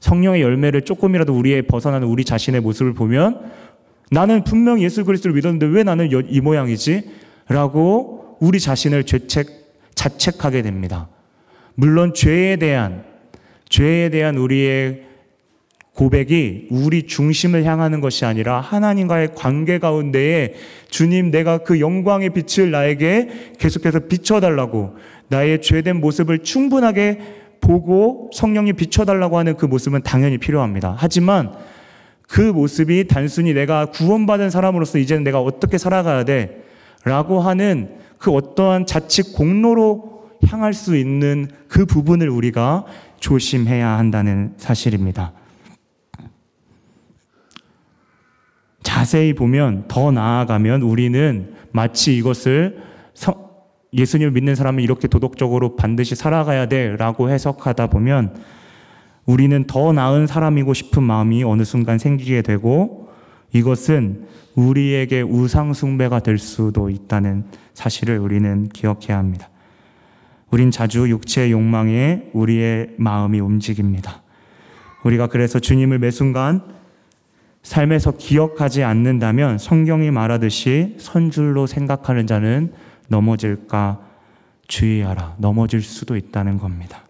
[0.00, 3.50] 성령의 열매를 조금이라도 우리의 벗어나는 우리 자신의 모습을 보면
[4.10, 7.10] 나는 분명 예수 그리스도를 믿었는데 왜 나는 이 모양이지?
[7.48, 9.46] 라고 우리 자신을 죄책,
[9.94, 11.08] 자책하게 됩니다.
[11.74, 13.04] 물론 죄에 대한,
[13.68, 15.04] 죄에 대한 우리의
[15.94, 20.54] 고백이 우리 중심을 향하는 것이 아니라 하나님과의 관계 가운데에
[20.88, 24.96] 주님 내가 그 영광의 빛을 나에게 계속해서 비춰달라고
[25.28, 27.20] 나의 죄된 모습을 충분하게
[27.60, 30.96] 보고 성령이 비춰달라고 하는 그 모습은 당연히 필요합니다.
[30.98, 31.52] 하지만
[32.30, 36.64] 그 모습이 단순히 내가 구원받은 사람으로서 이제는 내가 어떻게 살아가야 돼?
[37.04, 42.84] 라고 하는 그 어떠한 자칫 공로로 향할 수 있는 그 부분을 우리가
[43.18, 45.32] 조심해야 한다는 사실입니다.
[48.84, 52.80] 자세히 보면 더 나아가면 우리는 마치 이것을
[53.92, 58.36] 예수님을 믿는 사람은 이렇게 도덕적으로 반드시 살아가야 돼 라고 해석하다 보면
[59.26, 63.08] 우리는 더 나은 사람이고 싶은 마음이 어느 순간 생기게 되고
[63.52, 69.48] 이것은 우리에게 우상숭배가 될 수도 있다는 사실을 우리는 기억해야 합니다.
[70.50, 74.22] 우린 자주 육체의 욕망에 우리의 마음이 움직입니다.
[75.04, 76.62] 우리가 그래서 주님을 매 순간
[77.62, 82.72] 삶에서 기억하지 않는다면 성경이 말하듯이 선줄로 생각하는 자는
[83.08, 84.00] 넘어질까
[84.66, 85.36] 주의하라.
[85.38, 87.04] 넘어질 수도 있다는 겁니다.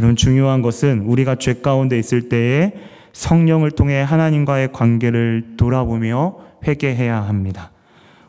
[0.00, 2.72] 여러분 중요한 것은 우리가 죄 가운데 있을 때에
[3.12, 7.70] 성령을 통해 하나님과의 관계를 돌아보며 회개해야 합니다.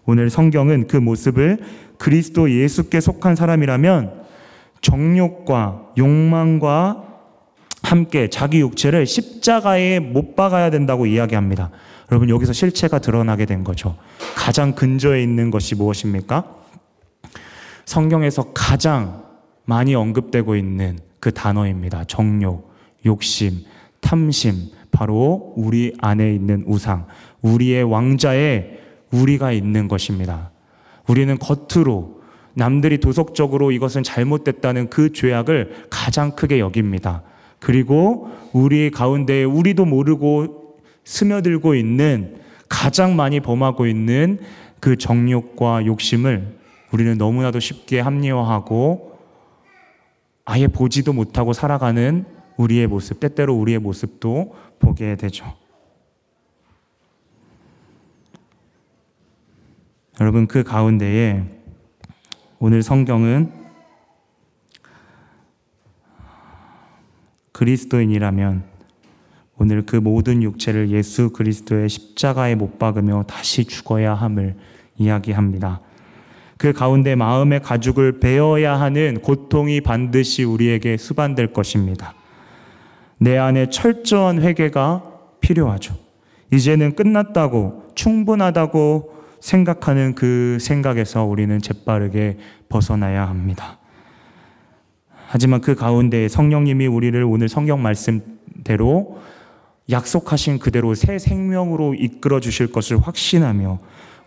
[0.06, 1.60] 오늘 성경은 그 모습을
[1.98, 4.24] 그리스도 예수께 속한 사람이라면
[4.82, 7.06] 정욕과 욕망과
[7.84, 11.72] 함께 자기 육체를 십자가에 못 박아야 된다고 이야기합니다.
[12.12, 13.96] 여러분 여기서 실체가 드러나게 된 거죠.
[14.36, 16.54] 가장 근저에 있는 것이 무엇입니까?
[17.86, 19.24] 성경에서 가장
[19.64, 22.04] 많이 언급되고 있는 그 단어입니다.
[22.04, 22.74] 정욕,
[23.06, 23.64] 욕심,
[24.02, 24.56] 탐심,
[24.92, 27.08] 바로 우리 안에 있는 우상,
[27.42, 28.80] 우리의 왕자에
[29.12, 30.52] 우리가 있는 것입니다.
[31.08, 32.22] 우리는 겉으로
[32.54, 37.24] 남들이 도덕적으로 이것은 잘못됐다는 그 죄악을 가장 크게 여깁니다.
[37.60, 44.40] 그리고 우리 가운데 우리도 모르고 스며들고 있는 가장 많이 범하고 있는
[44.80, 46.58] 그 정욕과 욕심을
[46.92, 49.11] 우리는 너무나도 쉽게 합리화하고
[50.52, 52.26] 아예 보지도 못하고 살아가는
[52.58, 55.46] 우리의 모습, 때때로 우리의 모습도 보게 되죠.
[60.20, 61.46] 여러분, 그 가운데에
[62.60, 63.54] 오늘 성경은
[67.54, 68.66] 그리스도인이라면
[69.58, 74.58] 오늘 그 모든 육체를 예수 그리스도의 십자가에 못 박으며 다시 죽어야 함을
[74.98, 75.80] 이야기합니다.
[76.62, 82.14] 그 가운데 마음의 가죽을 베어야 하는 고통이 반드시 우리에게 수반될 것입니다.
[83.18, 85.02] 내 안에 철저한 회개가
[85.40, 85.96] 필요하죠.
[86.54, 92.38] 이제는 끝났다고 충분하다고 생각하는 그 생각에서 우리는 재빠르게
[92.70, 93.80] 벗어나야 합니다.
[95.30, 99.18] 하지만 그 가운데 성령님이 우리를 오늘 성경 말씀대로
[99.90, 103.80] 약속하신 그대로 새 생명으로 이끌어 주실 것을 확신하며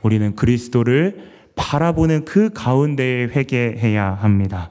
[0.02, 4.70] 우리는 그리스도를 바라보는 그 가운데에 회개해야 합니다.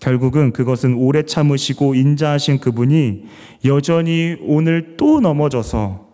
[0.00, 3.26] 결국은 그것은 오래 참으시고 인자하신 그분이
[3.64, 6.04] 여전히 오늘 또 넘어져서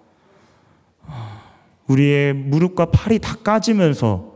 [1.88, 4.30] 우리의 무릎과 팔이 다 까지면서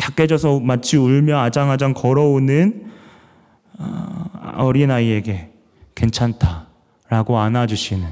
[0.00, 2.86] 다 깨져서 마치 울며 아장아장 걸어오는
[3.78, 4.24] 어,
[4.56, 5.50] 어린아이에게
[5.94, 6.68] 괜찮다
[7.10, 8.08] 라고 안아주시는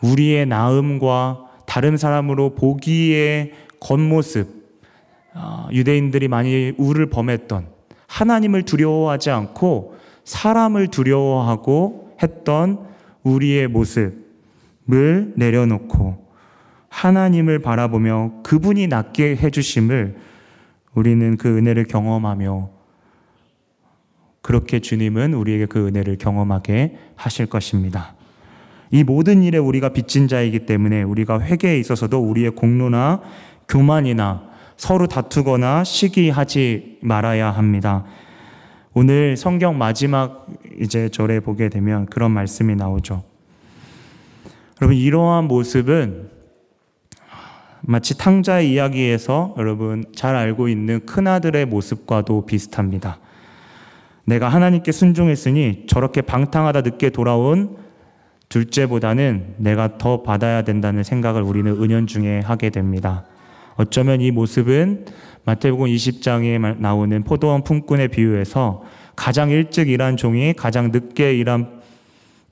[0.00, 4.48] 우리의 나음과 다른 사람으로 보기에 겉모습,
[5.34, 7.68] 어, 유대인들이 많이 우를 범했던
[8.08, 12.88] 하나님을 두려워하지 않고 사람을 두려워하고 했던
[13.22, 16.26] 우리의 모습을 내려놓고
[16.88, 20.16] 하나님을 바라보며 그분이 낫게 해주심을
[20.94, 22.68] 우리는 그 은혜를 경험하며
[24.42, 28.16] 그렇게 주님은 우리에게 그 은혜를 경험하게 하실 것입니다.
[28.90, 33.20] 이 모든 일에 우리가 빚진 자이기 때문에 우리가 회개에 있어서도 우리의 공로나
[33.68, 38.04] 교만이나 서로 다투거나 시기하지 말아야 합니다.
[38.92, 40.48] 오늘 성경 마지막
[40.80, 43.22] 이제 절에 보게 되면 그런 말씀이 나오죠.
[44.80, 46.30] 여러분, 이러한 모습은
[47.82, 53.18] 마치 탕자의 이야기에서 여러분 잘 알고 있는 큰아들의 모습과도 비슷합니다.
[54.24, 57.76] 내가 하나님께 순종했으니 저렇게 방탕하다 늦게 돌아온
[58.50, 63.24] 둘째보다는 내가 더 받아야 된다는 생각을 우리는 은연중에 하게 됩니다.
[63.76, 65.06] 어쩌면 이 모습은
[65.44, 68.82] 마태복음 20장에 나오는 포도원 품꾼의 비유에서
[69.16, 71.80] 가장 일찍 일한 종이 가장 늦게 일한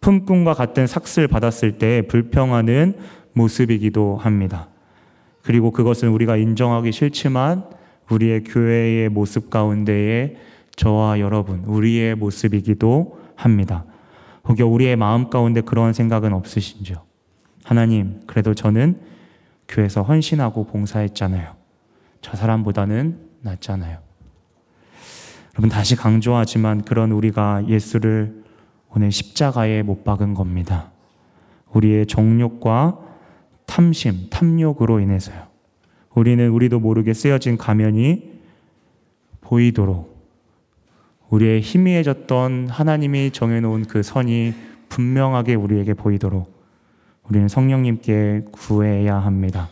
[0.00, 2.94] 품꾼과 같은 삭슬 받았을 때 불평하는
[3.32, 4.68] 모습이기도 합니다.
[5.42, 7.64] 그리고 그것은 우리가 인정하기 싫지만
[8.08, 10.37] 우리의 교회의 모습 가운데에
[10.76, 13.84] 저와 여러분, 우리의 모습이기도 합니다.
[14.48, 16.96] 혹여 우리의 마음 가운데 그러한 생각은 없으신지요?
[17.64, 19.00] 하나님, 그래도 저는
[19.68, 21.54] 교회에서 헌신하고 봉사했잖아요.
[22.22, 23.98] 저 사람보다는 낫잖아요.
[25.54, 28.42] 여러분, 다시 강조하지만 그런 우리가 예수를
[28.94, 30.92] 오늘 십자가에 못 박은 겁니다.
[31.72, 32.98] 우리의 정욕과
[33.66, 35.46] 탐심, 탐욕으로 인해서요.
[36.14, 38.40] 우리는 우리도 모르게 쓰여진 가면이
[39.42, 40.17] 보이도록
[41.30, 44.54] 우리의 희미해졌던 하나님이 정해놓은 그 선이
[44.88, 46.50] 분명하게 우리에게 보이도록
[47.28, 49.68] 우리는 성령님께 구해야 합니다.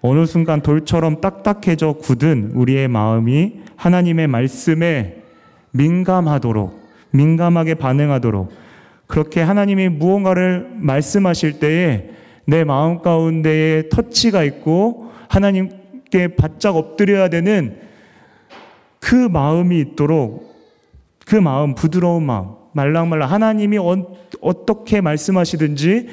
[0.00, 5.22] 어느 순간 돌처럼 딱딱해져 굳은 우리의 마음이 하나님의 말씀에
[5.72, 6.80] 민감하도록,
[7.10, 8.52] 민감하게 반응하도록,
[9.08, 12.10] 그렇게 하나님이 무언가를 말씀하실 때에
[12.46, 17.85] 내 마음 가운데에 터치가 있고 하나님께 바짝 엎드려야 되는
[19.06, 20.52] 그 마음이 있도록
[21.24, 26.08] 그 마음, 부드러운 마음, 말랑말랑 하나님이 어, 떻게 말씀하시든지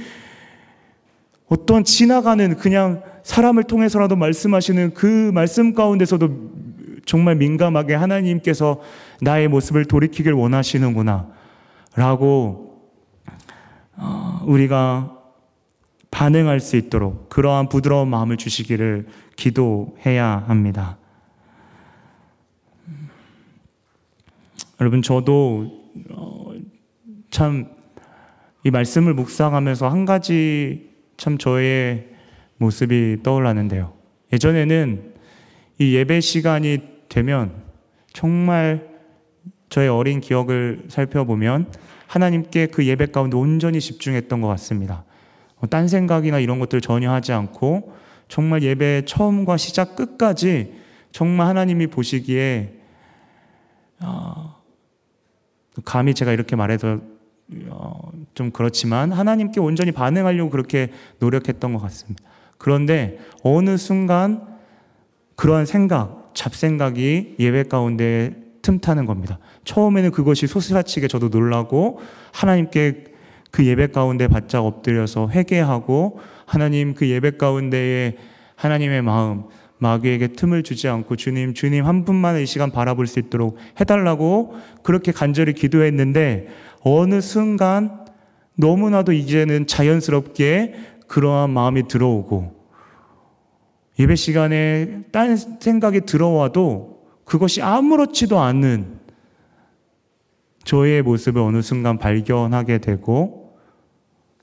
[1.48, 6.30] 어떤 지나가는 그냥 사람을 통해서라도 말씀하시는 그 말씀 가운데서도
[7.06, 8.80] 정말 민감하게 하나님께서
[9.22, 11.30] 나의 모습을 돌이키길 원하시는구나.
[11.96, 12.92] 라고
[13.98, 15.18] 어, 우리가
[16.12, 20.98] 반응할 수 있도록 그러한 부드러운 마음을 주시기를 기도해야 합니다.
[24.84, 25.72] 여러분, 저도
[26.10, 26.52] 어,
[27.30, 27.64] 참이
[28.70, 32.10] 말씀을 묵상하면서 한 가지 참 저의
[32.58, 33.94] 모습이 떠올랐는데요.
[34.34, 35.14] 예전에는
[35.80, 37.64] 이 예배 시간이 되면
[38.12, 38.90] 정말
[39.70, 41.72] 저의 어린 기억을 살펴보면
[42.08, 45.06] 하나님께 그 예배 가운데 온전히 집중했던 것 같습니다.
[45.62, 47.94] 뭐딴 생각이나 이런 것들 전혀 하지 않고
[48.28, 50.74] 정말 예배 처음과 시작 끝까지
[51.14, 52.74] 정말 하나님이 보시기에
[54.02, 54.53] 어,
[55.86, 57.00] 감히 제가 이렇게 말해서
[57.68, 62.24] 어, 좀 그렇지만 하나님께 온전히 반응하려고 그렇게 노력했던 것 같습니다.
[62.58, 64.48] 그런데 어느 순간
[65.36, 69.40] 그러한 생각, 잡생각이 예배 가운데 틈타는 겁니다.
[69.66, 72.00] 처음에는 그것이 소스라치게 저도 놀라고
[72.32, 73.06] 하나님께
[73.52, 78.18] 그 예배 가운데 바짝 엎드려서 회개하고 하나님 그 예배 가운데에
[78.56, 79.44] 하나님의 마음
[79.80, 85.12] 마귀에게 틈을 주지 않고 주님 주님 한 분만의 이 시간 바라볼 수 있도록 해달라고 그렇게
[85.12, 86.48] 간절히 기도했는데
[86.82, 88.06] 어느 순간
[88.56, 90.76] 너무나도 이제는 자연스럽게
[91.08, 92.64] 그러한 마음이 들어오고
[94.00, 99.00] 예배 시간에 딴 생각이 들어와도 그것이 아무렇지도 않은
[100.64, 103.58] 저의 모습을 어느 순간 발견하게 되고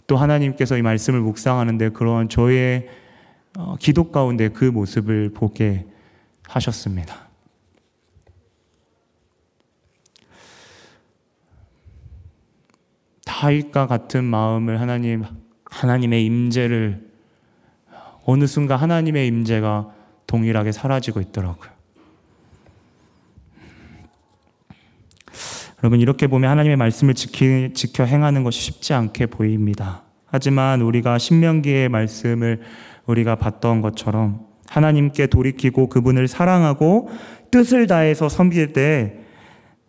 [0.06, 2.88] 또 하나님께서 이 말씀을 묵상하는데 그러한 저의
[3.58, 5.86] 어, 기도 가운데 그 모습을 보게
[6.46, 7.28] 하셨습니다.
[13.24, 15.24] 다윗과 같은 마음을 하나님
[15.64, 17.10] 하나님의 임재를
[18.26, 19.94] 어느 순간 하나님의 임재가
[20.26, 21.70] 동일하게 사라지고 있더라고요.
[25.82, 30.02] 여러분 이렇게 보면 하나님의 말씀을 지키, 지켜 행하는 것이 쉽지 않게 보입니다.
[30.26, 32.60] 하지만 우리가 신명기의 말씀을
[33.06, 37.08] 우리가 봤던 것처럼 하나님께 돌이키고 그분을 사랑하고
[37.50, 39.16] 뜻을 다해서 섬길 때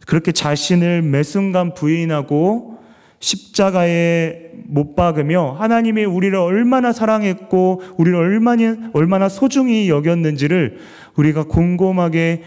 [0.08, 2.80] 그렇게 자신을 매 순간 부인하고
[3.20, 10.80] 십자가에 못 박으며 하나님이 우리를 얼마나 사랑했고 우리를 얼마나 얼마나 소중히 여겼는지를
[11.16, 12.42] 우리가 곰곰하게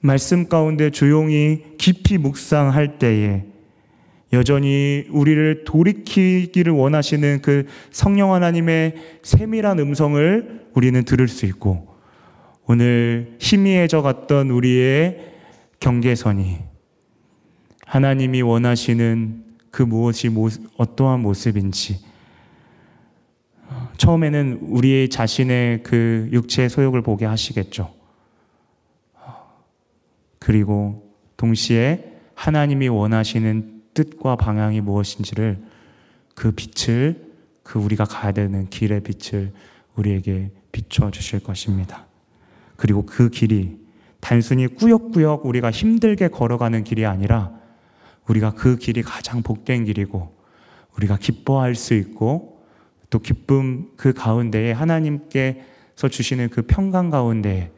[0.00, 3.44] 말씀 가운데 조용히 깊이 묵상할 때에
[4.34, 11.94] 여전히 우리를 돌이키기를 원하시는 그 성령 하나님의 세밀한 음성을 우리는 들을 수 있고
[12.66, 15.32] 오늘 희미해져 갔던 우리의
[15.80, 16.58] 경계선이
[17.86, 20.30] 하나님이 원하시는 그 무엇이
[20.76, 21.98] 어떠한 모습인지
[23.96, 27.92] 처음에는 우리 자신의 그 육체의 소욕을 보게 하시겠죠.
[30.38, 35.58] 그리고 동시에 하나님이 원하시는 뜻과 방향이 무엇인지를
[36.34, 39.52] 그 빛을 그 우리가 가야 되는 길의 빛을
[39.96, 42.06] 우리에게 비춰 주실 것입니다.
[42.76, 43.78] 그리고 그 길이
[44.20, 47.52] 단순히 꾸역꾸역 우리가 힘들게 걸어가는 길이 아니라
[48.26, 50.34] 우리가 그 길이 가장 복된 길이고
[50.96, 52.64] 우리가 기뻐할 수 있고
[53.10, 57.70] 또 기쁨 그 가운데에 하나님께서 주시는 그 평강 가운데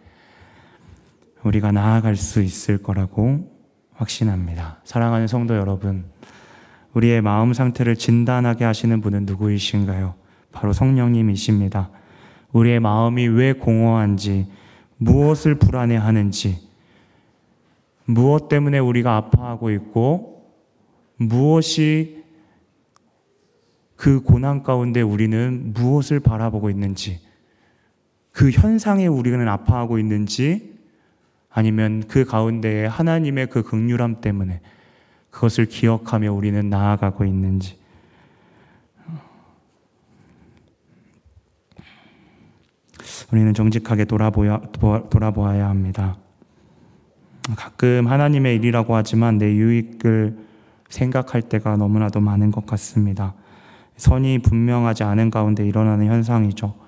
[1.43, 3.56] 우리가 나아갈 수 있을 거라고
[3.97, 4.79] 확신합니다.
[4.85, 6.05] 사랑하는 성도 여러분,
[6.93, 10.15] 우리의 마음 상태를 진단하게 하시는 분은 누구이신가요?
[10.53, 11.91] 바로 성령님이십니다.
[12.53, 14.47] 우리의 마음이 왜 공허한지,
[14.99, 16.67] 무엇을 불안해하는지,
[18.07, 20.55] 무엇 때문에 우리가 아파하고 있고,
[21.17, 22.25] 무엇이
[23.97, 27.21] 그 고난 가운데 우리는 무엇을 바라보고 있는지,
[28.31, 30.76] 그 현상에 우리는 아파하고 있는지,
[31.57, 34.61] 아니면 그 가운데에 하나님의 그 극률함 때문에
[35.31, 37.79] 그것을 기억하며 우리는 나아가고 있는지.
[43.33, 44.61] 우리는 정직하게 돌아보야,
[45.09, 46.19] 돌아보아야 합니다.
[47.57, 50.37] 가끔 하나님의 일이라고 하지만 내 유익을
[50.91, 53.33] 생각할 때가 너무나도 많은 것 같습니다.
[53.97, 56.86] 선이 분명하지 않은 가운데 일어나는 현상이죠.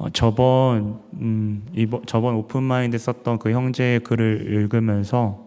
[0.00, 5.46] 어, 저번 음, 이번 저번 오픈 마인드 썼던 그 형제의 글을 읽으면서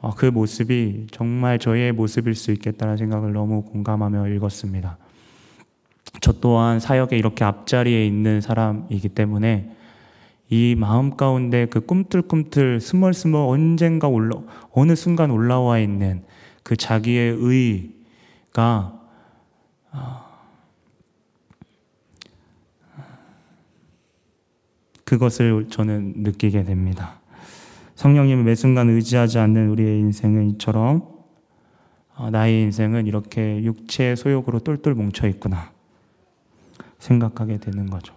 [0.00, 4.96] 어, 그 모습이 정말 저의 모습일 수 있겠다는 생각을 너무 공감하며 읽었습니다.
[6.22, 9.70] 저 또한 사역에 이렇게 앞자리에 있는 사람이기 때문에
[10.48, 14.40] 이 마음 가운데 그 꿈틀꿈틀 스멀스멀 언젠가 올라
[14.72, 16.24] 어느 순간 올라와 있는
[16.62, 18.98] 그 자기의 의가
[19.90, 20.25] 아,
[25.06, 27.20] 그것을 저는 느끼게 됩니다.
[27.94, 31.08] 성령님을 매 순간 의지하지 않는 우리의 인생은 이처럼
[32.14, 35.70] 아, 나의 인생은 이렇게 육체의 소욕으로 똘똘 뭉쳐 있구나
[36.98, 38.14] 생각하게 되는 거죠.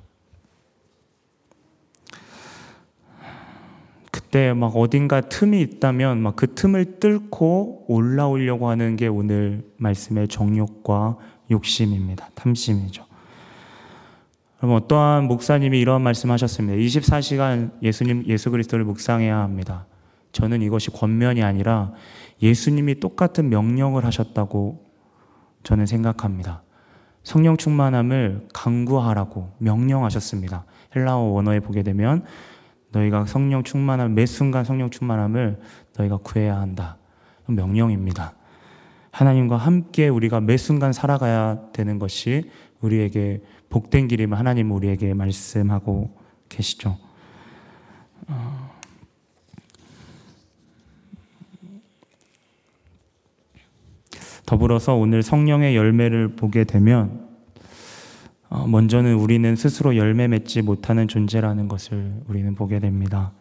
[4.12, 11.18] 그때 막 어딘가 틈이 있다면 막 그 틈을 뚫고 올라오려고 하는 게 오늘 말씀의 정욕과
[11.52, 12.30] 욕심입니다.
[12.36, 13.09] 탐심이죠.
[14.60, 16.78] 그럼 어떠한 목사님이 이런 말씀하셨습니다.
[16.78, 19.86] 24시간 예수님 예수 그리스도를 묵상해야 합니다.
[20.34, 21.94] 저는 이것이 권면이 아니라
[22.42, 24.86] 예수님이 똑같은 명령을 하셨다고
[25.64, 26.64] 저는 생각합니다.
[27.24, 30.66] 성령 충만함을 강구하라고 명령하셨습니다.
[30.94, 32.26] 헬라어 원어에 보게 되면
[32.92, 35.60] 너희가 성령 충만함, 매 순간 성령 충만함을
[35.98, 36.98] 너희가 구해야 한다.
[37.48, 38.34] 명령입니다.
[39.12, 42.50] 하나님과 함께 우리가 매 순간 살아가야 되는 것이
[42.82, 46.10] 우리에게 복된 길임을 하나님 우리에게 말씀하고
[46.50, 46.98] 계시죠.
[54.46, 57.28] 더불어서 오늘 성령의 열매를 보게 되면
[58.50, 63.32] 어, 먼저는 우리는 스스로 열매 맺지 못하는 존재라는 것을 우리는 보게 됩니다.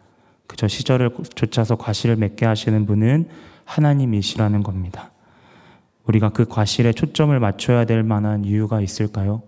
[0.45, 3.27] 그저 시절을 쫓아서 과실을 맺게 하시는 분은
[3.65, 5.11] 하나님이시라는 겁니다.
[6.05, 9.41] 우리가 그 과실에 초점을 맞춰야 될 만한 이유가 있을까요?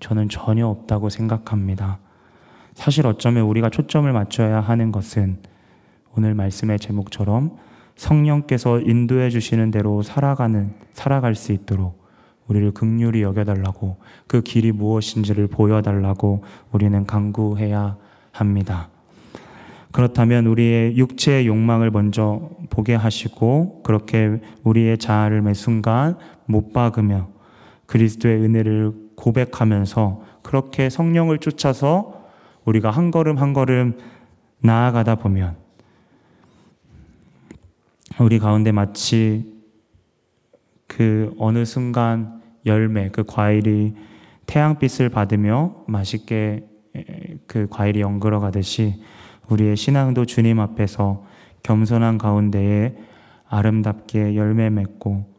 [0.00, 1.98] 저는 전혀 없다고 생각합니다.
[2.74, 5.38] 사실 어쩌면 우리가 초점을 맞춰야 하는 것은
[6.16, 7.56] 오늘 말씀의 제목처럼
[7.96, 12.04] 성령께서 인도해 주시는 대로 살아가는, 살아갈 수 있도록
[12.46, 17.96] 우리를 극률히 여겨달라고 그 길이 무엇인지를 보여달라고 우리는 강구해야
[18.32, 18.88] 합니다.
[19.92, 27.28] 그렇다면 우리의 육체의 욕망을 먼저 보게 하시고 그렇게 우리의 자아를 매 순간 못 박으며
[27.86, 32.24] 그리스도의 은혜를 고백하면서 그렇게 성령을 쫓아서
[32.64, 33.98] 우리가 한 걸음 한 걸음
[34.60, 35.56] 나아가다 보면
[38.20, 39.52] 우리 가운데 마치
[40.86, 43.96] 그 어느 순간 열매, 그 과일이
[44.46, 46.68] 태양빛을 받으며 맛있게
[47.48, 49.02] 그 과일이 연그러 가듯이
[49.48, 51.24] 우리의 신앙도 주님 앞에서
[51.64, 52.96] 겸손한 가운데에
[53.48, 55.34] 아름답게 열매 맺고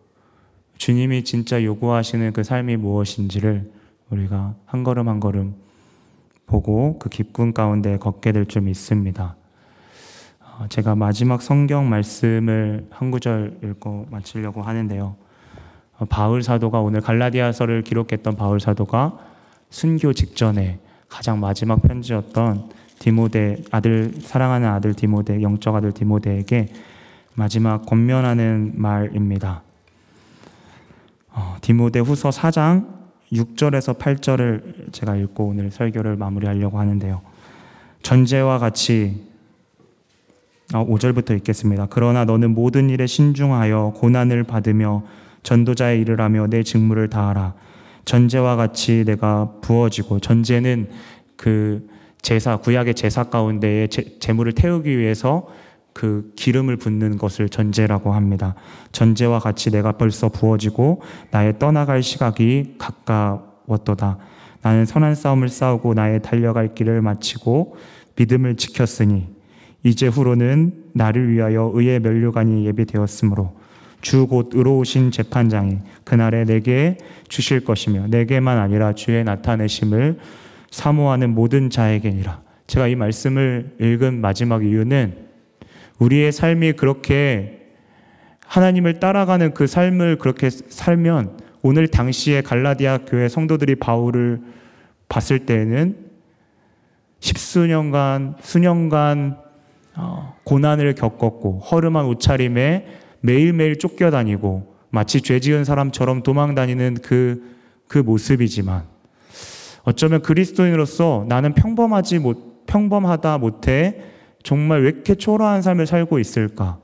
[0.78, 3.77] 주님이 진짜 요구하시는 그 삶이 무엇인지를
[4.10, 5.56] 우리가 한 걸음 한 걸음
[6.46, 9.36] 보고 그 기쁨 가운데 걷게 될 줄 믿습니다.
[10.42, 15.16] 어, 제가 마지막 성경 말씀을 한 구절 읽고 마치려고 하는데요.
[16.00, 19.20] 어, 바울 사도가 오늘 갈라디아서를 기록했던 바울 사도가
[19.70, 20.80] 순교 직전에
[21.10, 26.70] 가장 마지막 편지였던 디모데 아들 사랑하는 아들 디모데 영적 아들 디모데에게
[27.36, 29.62] 마지막 권면하는 말입니다.
[31.32, 32.97] 어, 디모데 후서 4장
[33.34, 37.22] 6절에서 8절을 제가 읽고 오늘 설교를 마무리하려고 하는데요.
[38.02, 39.22] 전제와 같이
[40.72, 41.88] 5절부터 어, 읽겠습니다.
[41.90, 45.04] 그러나 너는 모든 일에 신중하여 고난을 받으며
[45.44, 47.54] 전도자의 일을 하며 내 직무를 다하라.
[48.06, 50.90] 전제와 같이 내가 부어지고 전제는
[51.36, 51.88] 그
[52.22, 55.48] 제사 구약의 제사 가운데에 제, 제물을 태우기 위해서
[55.98, 58.54] 그 기름을 붓는 것을 전제라고 합니다.
[58.92, 64.20] 전제와 같이 내가 벌써 부어지고 나의 떠나갈 시각이 가까웠도다.
[64.62, 67.78] 나는 선한 싸움을 싸우고 나의 달려갈 길을 마치고
[68.16, 69.26] 믿음을 지켰으니
[69.82, 73.56] 이제 후로는 나를 위하여 의의 면류관이 예비되었으므로
[74.02, 80.20] 주 곧 의로우신 재판장이 그날에 내게 주실 것이며 내게만 아니라 주의 나타내심을
[80.70, 82.40] 사모하는 모든 자에게니라.
[82.68, 85.27] 제가 이 말씀을 읽은 마지막 이유는
[86.00, 87.68] 우리의 삶이 그렇게
[88.46, 94.42] 하나님을 따라가는 그 삶을 그렇게 살면 오늘 당시에 갈라디아 교회 성도들이 바울을
[95.10, 95.98] 봤을 때에는
[97.20, 99.38] 십수년간, 수년간
[99.96, 102.86] 어, 고난을 겪었고 허름한 옷차림에
[103.22, 107.56] 매일매일 쫓겨다니고 마치 죄 지은 사람처럼 도망다니는 그,
[107.88, 108.84] 그 모습이지만
[109.84, 114.02] 어쩌면 그리스도인으로서 나는 평범하지 못, 평범하다 못해
[114.44, 116.80] 정말 왜 이렇게 초라한 삶을 살고 있을까?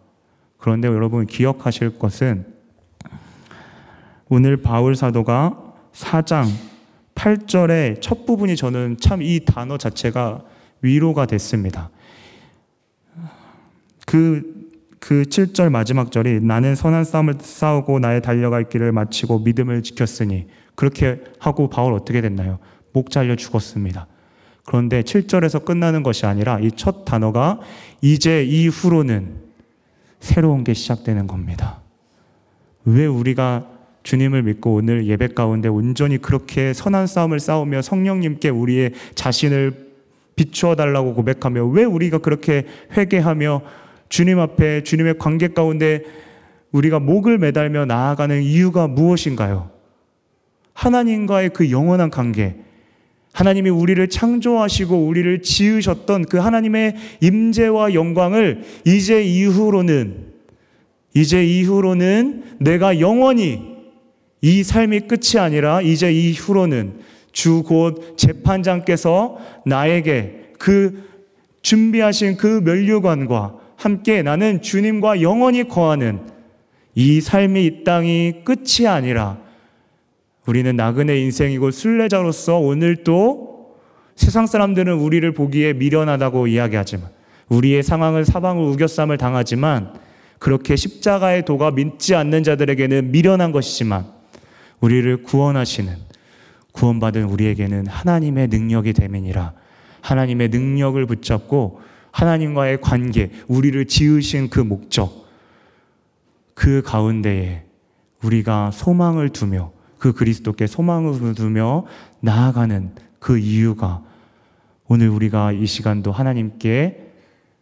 [0.57, 2.45] 그런데 여러분 기억하실 것은
[4.29, 6.47] 오늘 바울 사도가 4장
[7.15, 10.43] 8절의 첫 부분이 저는 참 이 단어 자체가
[10.81, 11.89] 위로가 됐습니다.
[14.05, 20.47] 그, 그 7절 마지막 절이 나는 선한 싸움을 싸우고 나의 달려갈 길을 마치고 믿음을 지켰으니
[20.75, 22.59] 그렇게 하고 바울 어떻게 됐나요?
[22.91, 24.07] 목 잘려 죽었습니다.
[24.65, 27.59] 그런데 7절에서 끝나는 것이 아니라 이 첫 단어가
[28.01, 29.35] 이제 이후로는
[30.19, 31.79] 새로운 게 시작되는 겁니다.
[32.85, 33.67] 왜 우리가
[34.03, 39.91] 주님을 믿고 오늘 예배 가운데 온전히 그렇게 선한 싸움을 싸우며 성령님께 우리의 자신을
[40.35, 42.65] 비추어 달라고 고백하며 왜 우리가 그렇게
[42.97, 43.61] 회개하며
[44.09, 46.03] 주님 앞에 주님의 관계 가운데
[46.71, 49.69] 우리가 목을 매달며 나아가는 이유가 무엇인가요?
[50.73, 52.57] 하나님과의 그 영원한 관계,
[53.33, 60.31] 하나님이 우리를 창조하시고 우리를 지으셨던 그 하나님의 임재와 영광을 이제 이후로는
[61.15, 63.61] 이제 이후로는 내가 영원히
[64.41, 66.93] 이 삶이 끝이 아니라 이제 이후로는
[67.33, 71.03] 주 곧 재판장께서 나에게 그
[71.63, 76.19] 준비하신 그 면류관과 함께 나는 주님과 영원히 거하는
[76.95, 79.39] 이 삶이 이 땅이 끝이 아니라
[80.45, 83.77] 우리는 나그네 인생이고 순례자로서 오늘도
[84.15, 87.09] 세상 사람들은 우리를 보기에 미련하다고 이야기하지만
[87.49, 89.93] 우리의 상황을 사방을 우겨쌈을 당하지만
[90.39, 94.05] 그렇게 십자가의 도가 믿지 않는 자들에게는 미련한 것이지만
[94.81, 95.95] 우리를 구원하시는
[96.73, 99.53] 구원받은 우리에게는 하나님의 능력이 되면이라.
[100.01, 101.79] 하나님의 능력을 붙잡고
[102.11, 105.25] 하나님과의 관계, 우리를 지으신 그 목적,
[106.53, 107.63] 그 가운데에
[108.23, 109.71] 우리가 소망을 두며
[110.03, 111.85] 그 그리스도께 소망을 두며
[112.19, 114.03] 나아가는 그 이유가
[114.87, 117.11] 오늘 우리가 이 시간도 하나님께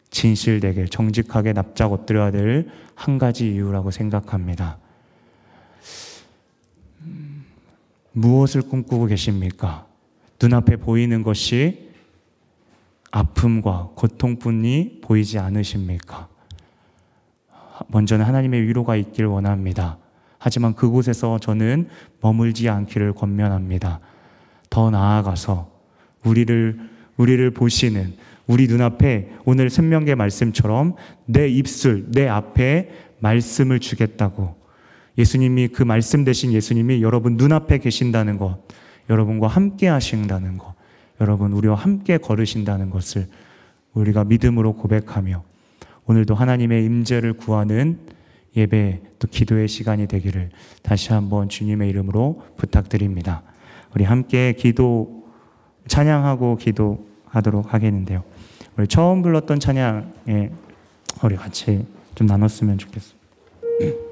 [0.10, 4.78] 진실되게 정직하게 납작 엎드려야 될 한 가지 이유라고 생각합니다.
[8.12, 9.88] 무엇을 꿈꾸고 계십니까?
[10.39, 11.89] 눈앞에 보이는 것이
[13.10, 16.28] 아픔과 고통뿐이 보이지 않으십니까?
[17.88, 19.98] 먼저는 하나님의 위로가 있길 원합니다.
[20.44, 21.88] 하지만 그곳에서 저는
[22.20, 24.00] 머물지 않기를 권면합니다.
[24.72, 25.70] 더 나아가서
[26.26, 26.80] 우리를
[27.18, 28.16] 우리를 보시는
[28.48, 30.96] 우리 눈앞에 오늘 생명계 말씀처럼
[31.28, 32.89] 내 입술, 내 앞에
[33.20, 34.56] 말씀을 주겠다고
[35.20, 38.64] 예수님이 그 말씀 대신 예수님이 여러분 눈앞에 계신다는 것,
[39.12, 40.74] 여러분과 함께 하신다는 것,
[41.22, 43.28] 여러분 우리와 함께 걸으신다는 것을
[43.94, 45.44] 우리가 믿음으로 고백하며
[46.08, 48.00] 오늘도 하나님의 임재를 구하는
[48.56, 50.49] 예배 또 기도의 시간이 되기를
[50.82, 53.43] 다시 한번 주님의 이름으로 부탁드립니다.
[53.95, 55.26] 우리 함께 기도
[55.88, 58.24] 찬양하고 기도하도록 하겠는데요.
[58.78, 60.52] 우리 처음 불렀던 찬양에
[61.24, 61.86] 우리 같이
[62.16, 63.20] 좀 나눴으면 좋겠습니다.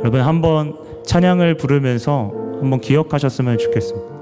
[0.00, 4.14] 여러분 한번 찬양을 부르면서 한번 기억하셨으면 좋겠습니다.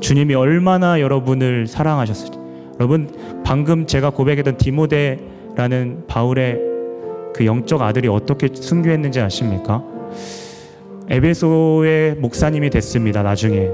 [0.00, 2.43] 주님이 얼마나 여러분을 사랑하셨을지.
[2.78, 3.08] 여러분
[3.44, 6.58] 방금 제가 고백했던 디모데라는 바울의
[7.34, 9.84] 그 영적 아들이 어떻게 순교했는지 아십니까?
[11.08, 13.22] 에베소의 목사님이 됐습니다.
[13.22, 13.68] 나중에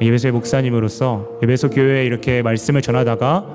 [0.00, 3.46] 에베소의 목사님으로서 에베소 교회에 이렇게 말씀을 전하다가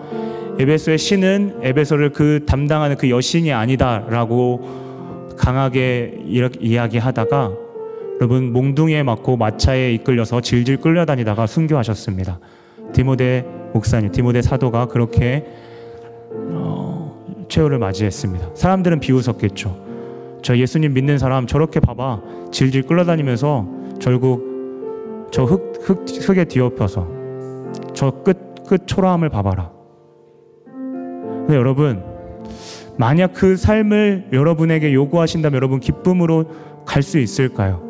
[0.59, 7.51] 에베소의 신은 에베소를 그 담당하는 그 여신이 아니다라고 강하게 이렇게 이야기하다가
[8.21, 12.39] 여러분 몽둥이에 맞고 마차에 이끌려서 질질 끌려다니다가 순교하셨습니다.
[12.93, 15.45] 디모데 목사님, 디모데 사도가 그렇게
[16.31, 18.51] 어, 최후를 맞이했습니다.
[18.53, 19.83] 사람들은 비웃었겠죠.
[20.41, 22.21] 저 예수님 믿는 사람 저렇게 봐봐
[22.51, 23.67] 질질 끌려다니면서
[23.99, 27.07] 결국 저 흙, 흙, 흙에 뒤엎여서
[27.93, 29.71] 저 끝, 끝 초라함을 봐봐라.
[30.65, 32.01] 근데 여러분,
[32.97, 36.45] 만약 그 삶을 여러분에게 요구하신다면 여러분 기쁨으로
[36.85, 37.83] 갈 수 있을까요?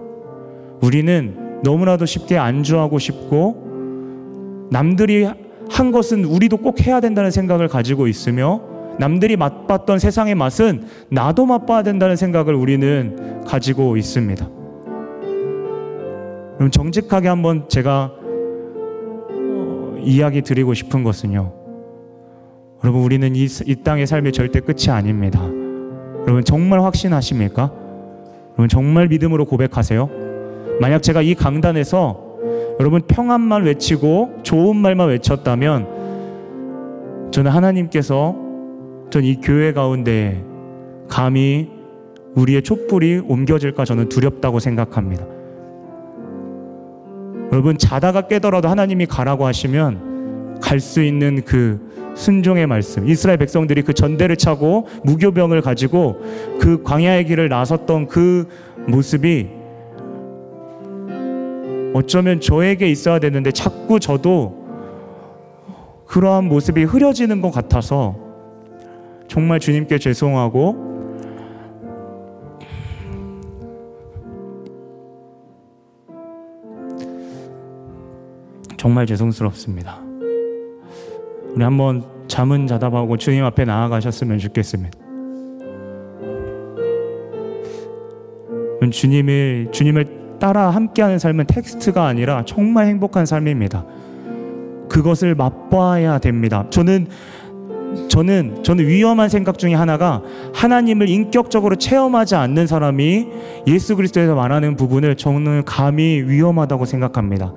[0.82, 5.28] 우리는 너무나도 쉽게 안주하고 싶고 남들이
[5.70, 8.62] 한 것은 우리도 꼭 해야 된다는 생각을 가지고 있으며
[9.00, 14.50] 남들이 맛봤던 세상의 맛은 나도 맛봐야 된다는 생각을 우리는 가지고 있습니다.
[16.58, 18.12] 그럼 정직하게 한번 제가
[19.30, 21.54] 어, 이야기 드리고 싶은 것은요.
[22.84, 25.42] 여러분 우리는 이, 이 땅의 삶이 절대 끝이 아닙니다.
[26.22, 27.72] 여러분 정말 확신하십니까?
[28.54, 30.10] 여러분 정말 믿음으로 고백하세요?
[30.80, 32.25] 만약 제가 이 강단에서
[32.80, 35.88] 여러분 평안만 외치고 좋은 말만 외쳤다면
[37.32, 38.36] 저는 하나님께서
[39.10, 40.44] 전 이 교회 가운데
[41.08, 41.70] 감히
[42.36, 45.26] 우리의 촛불이 옮겨질까 저는 두렵다고 생각합니다.
[47.54, 51.80] 여러분 자다가 깨더라도 하나님이 가라고 하시면 갈 수 있는 그
[52.16, 53.08] 순종의 말씀.
[53.08, 56.18] 이스라엘 백성들이 그 전대를 차고 무교병을 가지고
[56.60, 58.48] 그 광야의 길을 나섰던 그
[58.88, 59.48] 모습이
[61.96, 64.66] 어쩌면 저에게 있어야 되는데 자꾸 저도
[66.08, 68.18] 그러한 모습이 흐려지는 것 같아서
[69.30, 70.76] 정말 주님께 죄송하고
[78.76, 80.02] 정말 죄송스럽습니다.
[81.54, 85.00] 우리 한번 잠은 자다 보고 주님 앞에 나아가셨으면 좋겠습니다.
[88.92, 93.86] 주님을 주님을 따라 함께하는 삶은 텍스트가 아니라 정말 행복한 삶입니다.
[94.90, 96.66] 그것을 맛봐야 됩니다.
[96.70, 97.08] 저는
[98.10, 100.22] 저는 저는 위험한 생각 중에 하나가
[100.54, 103.28] 하나님을 인격적으로 체험하지 않는 사람이
[103.68, 107.54] 예수 그리스도에서 말하는 부분을 저는 감히 위험하다고 생각합니다.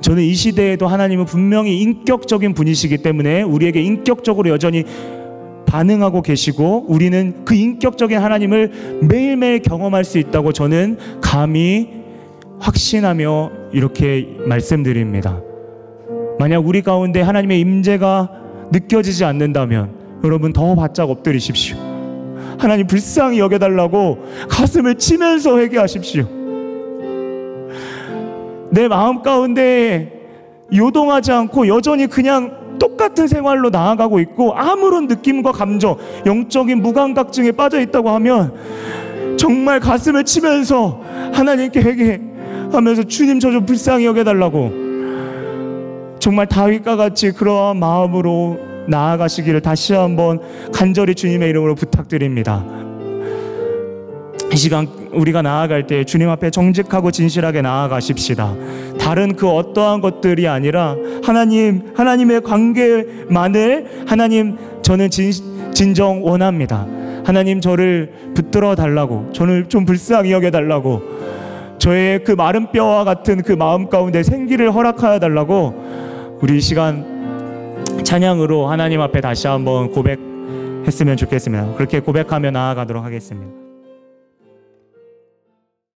[0.00, 4.84] 저는 이 시대에도 하나님은 분명히 인격적인 분이시기 때문에 우리에게 인격적으로 여전히
[5.74, 11.90] 반응하고 계시고 우리는 그 인격적인 하나님을 매일매일 경험할 수 있다고 저는 감히
[12.60, 15.40] 확신하며 이렇게 말씀드립니다.
[16.38, 18.30] 만약 우리 가운데 하나님의 임재가
[18.70, 21.76] 느껴지지 않는다면 여러분 더 바짝 엎드리십시오.
[22.56, 24.18] 하나님 불쌍히 여겨달라고
[24.48, 26.28] 가슴을 치면서 회개하십시오.
[28.70, 30.22] 내 마음 가운데
[30.72, 35.96] 요동하지 않고 여전히 그냥 똑같은 생활로 나아가고 있고 아무런 느낌과 감정,
[36.26, 38.54] 영적인 무감각증에 빠져 있다고 하면
[39.36, 41.00] 정말 가슴을 치면서
[41.32, 44.84] 하나님께 회개하면서 주님 저 좀 불쌍히 여겨달라고
[46.18, 48.58] 정말 다윗과 같이 그러한 마음으로
[48.88, 50.40] 나아가시기를 다시 한번
[50.72, 52.64] 간절히 주님의 이름으로 부탁드립니다.
[54.54, 58.54] 이 시간 우리가 나아갈 때 주님 앞에 정직하고 진실하게 나아가십시다.
[59.00, 60.94] 다른 그 어떠한 것들이 아니라
[61.24, 65.32] 하나님, 하나님의 관계만을 하나님 저는 진,
[65.74, 66.86] 진정 원합니다.
[67.24, 71.02] 하나님 저를 붙들어 달라고, 저를 좀 불쌍히 여겨 달라고,
[71.78, 79.00] 저의 그 마른 뼈와 같은 그 마음 가운데 생기를 허락하여 달라고 우리 시간 찬양으로 하나님
[79.00, 80.20] 앞에 다시 한번 고백
[80.86, 81.74] 했으면 좋겠습니다.
[81.74, 83.63] 그렇게 고백하며 나아가도록 하겠습니다.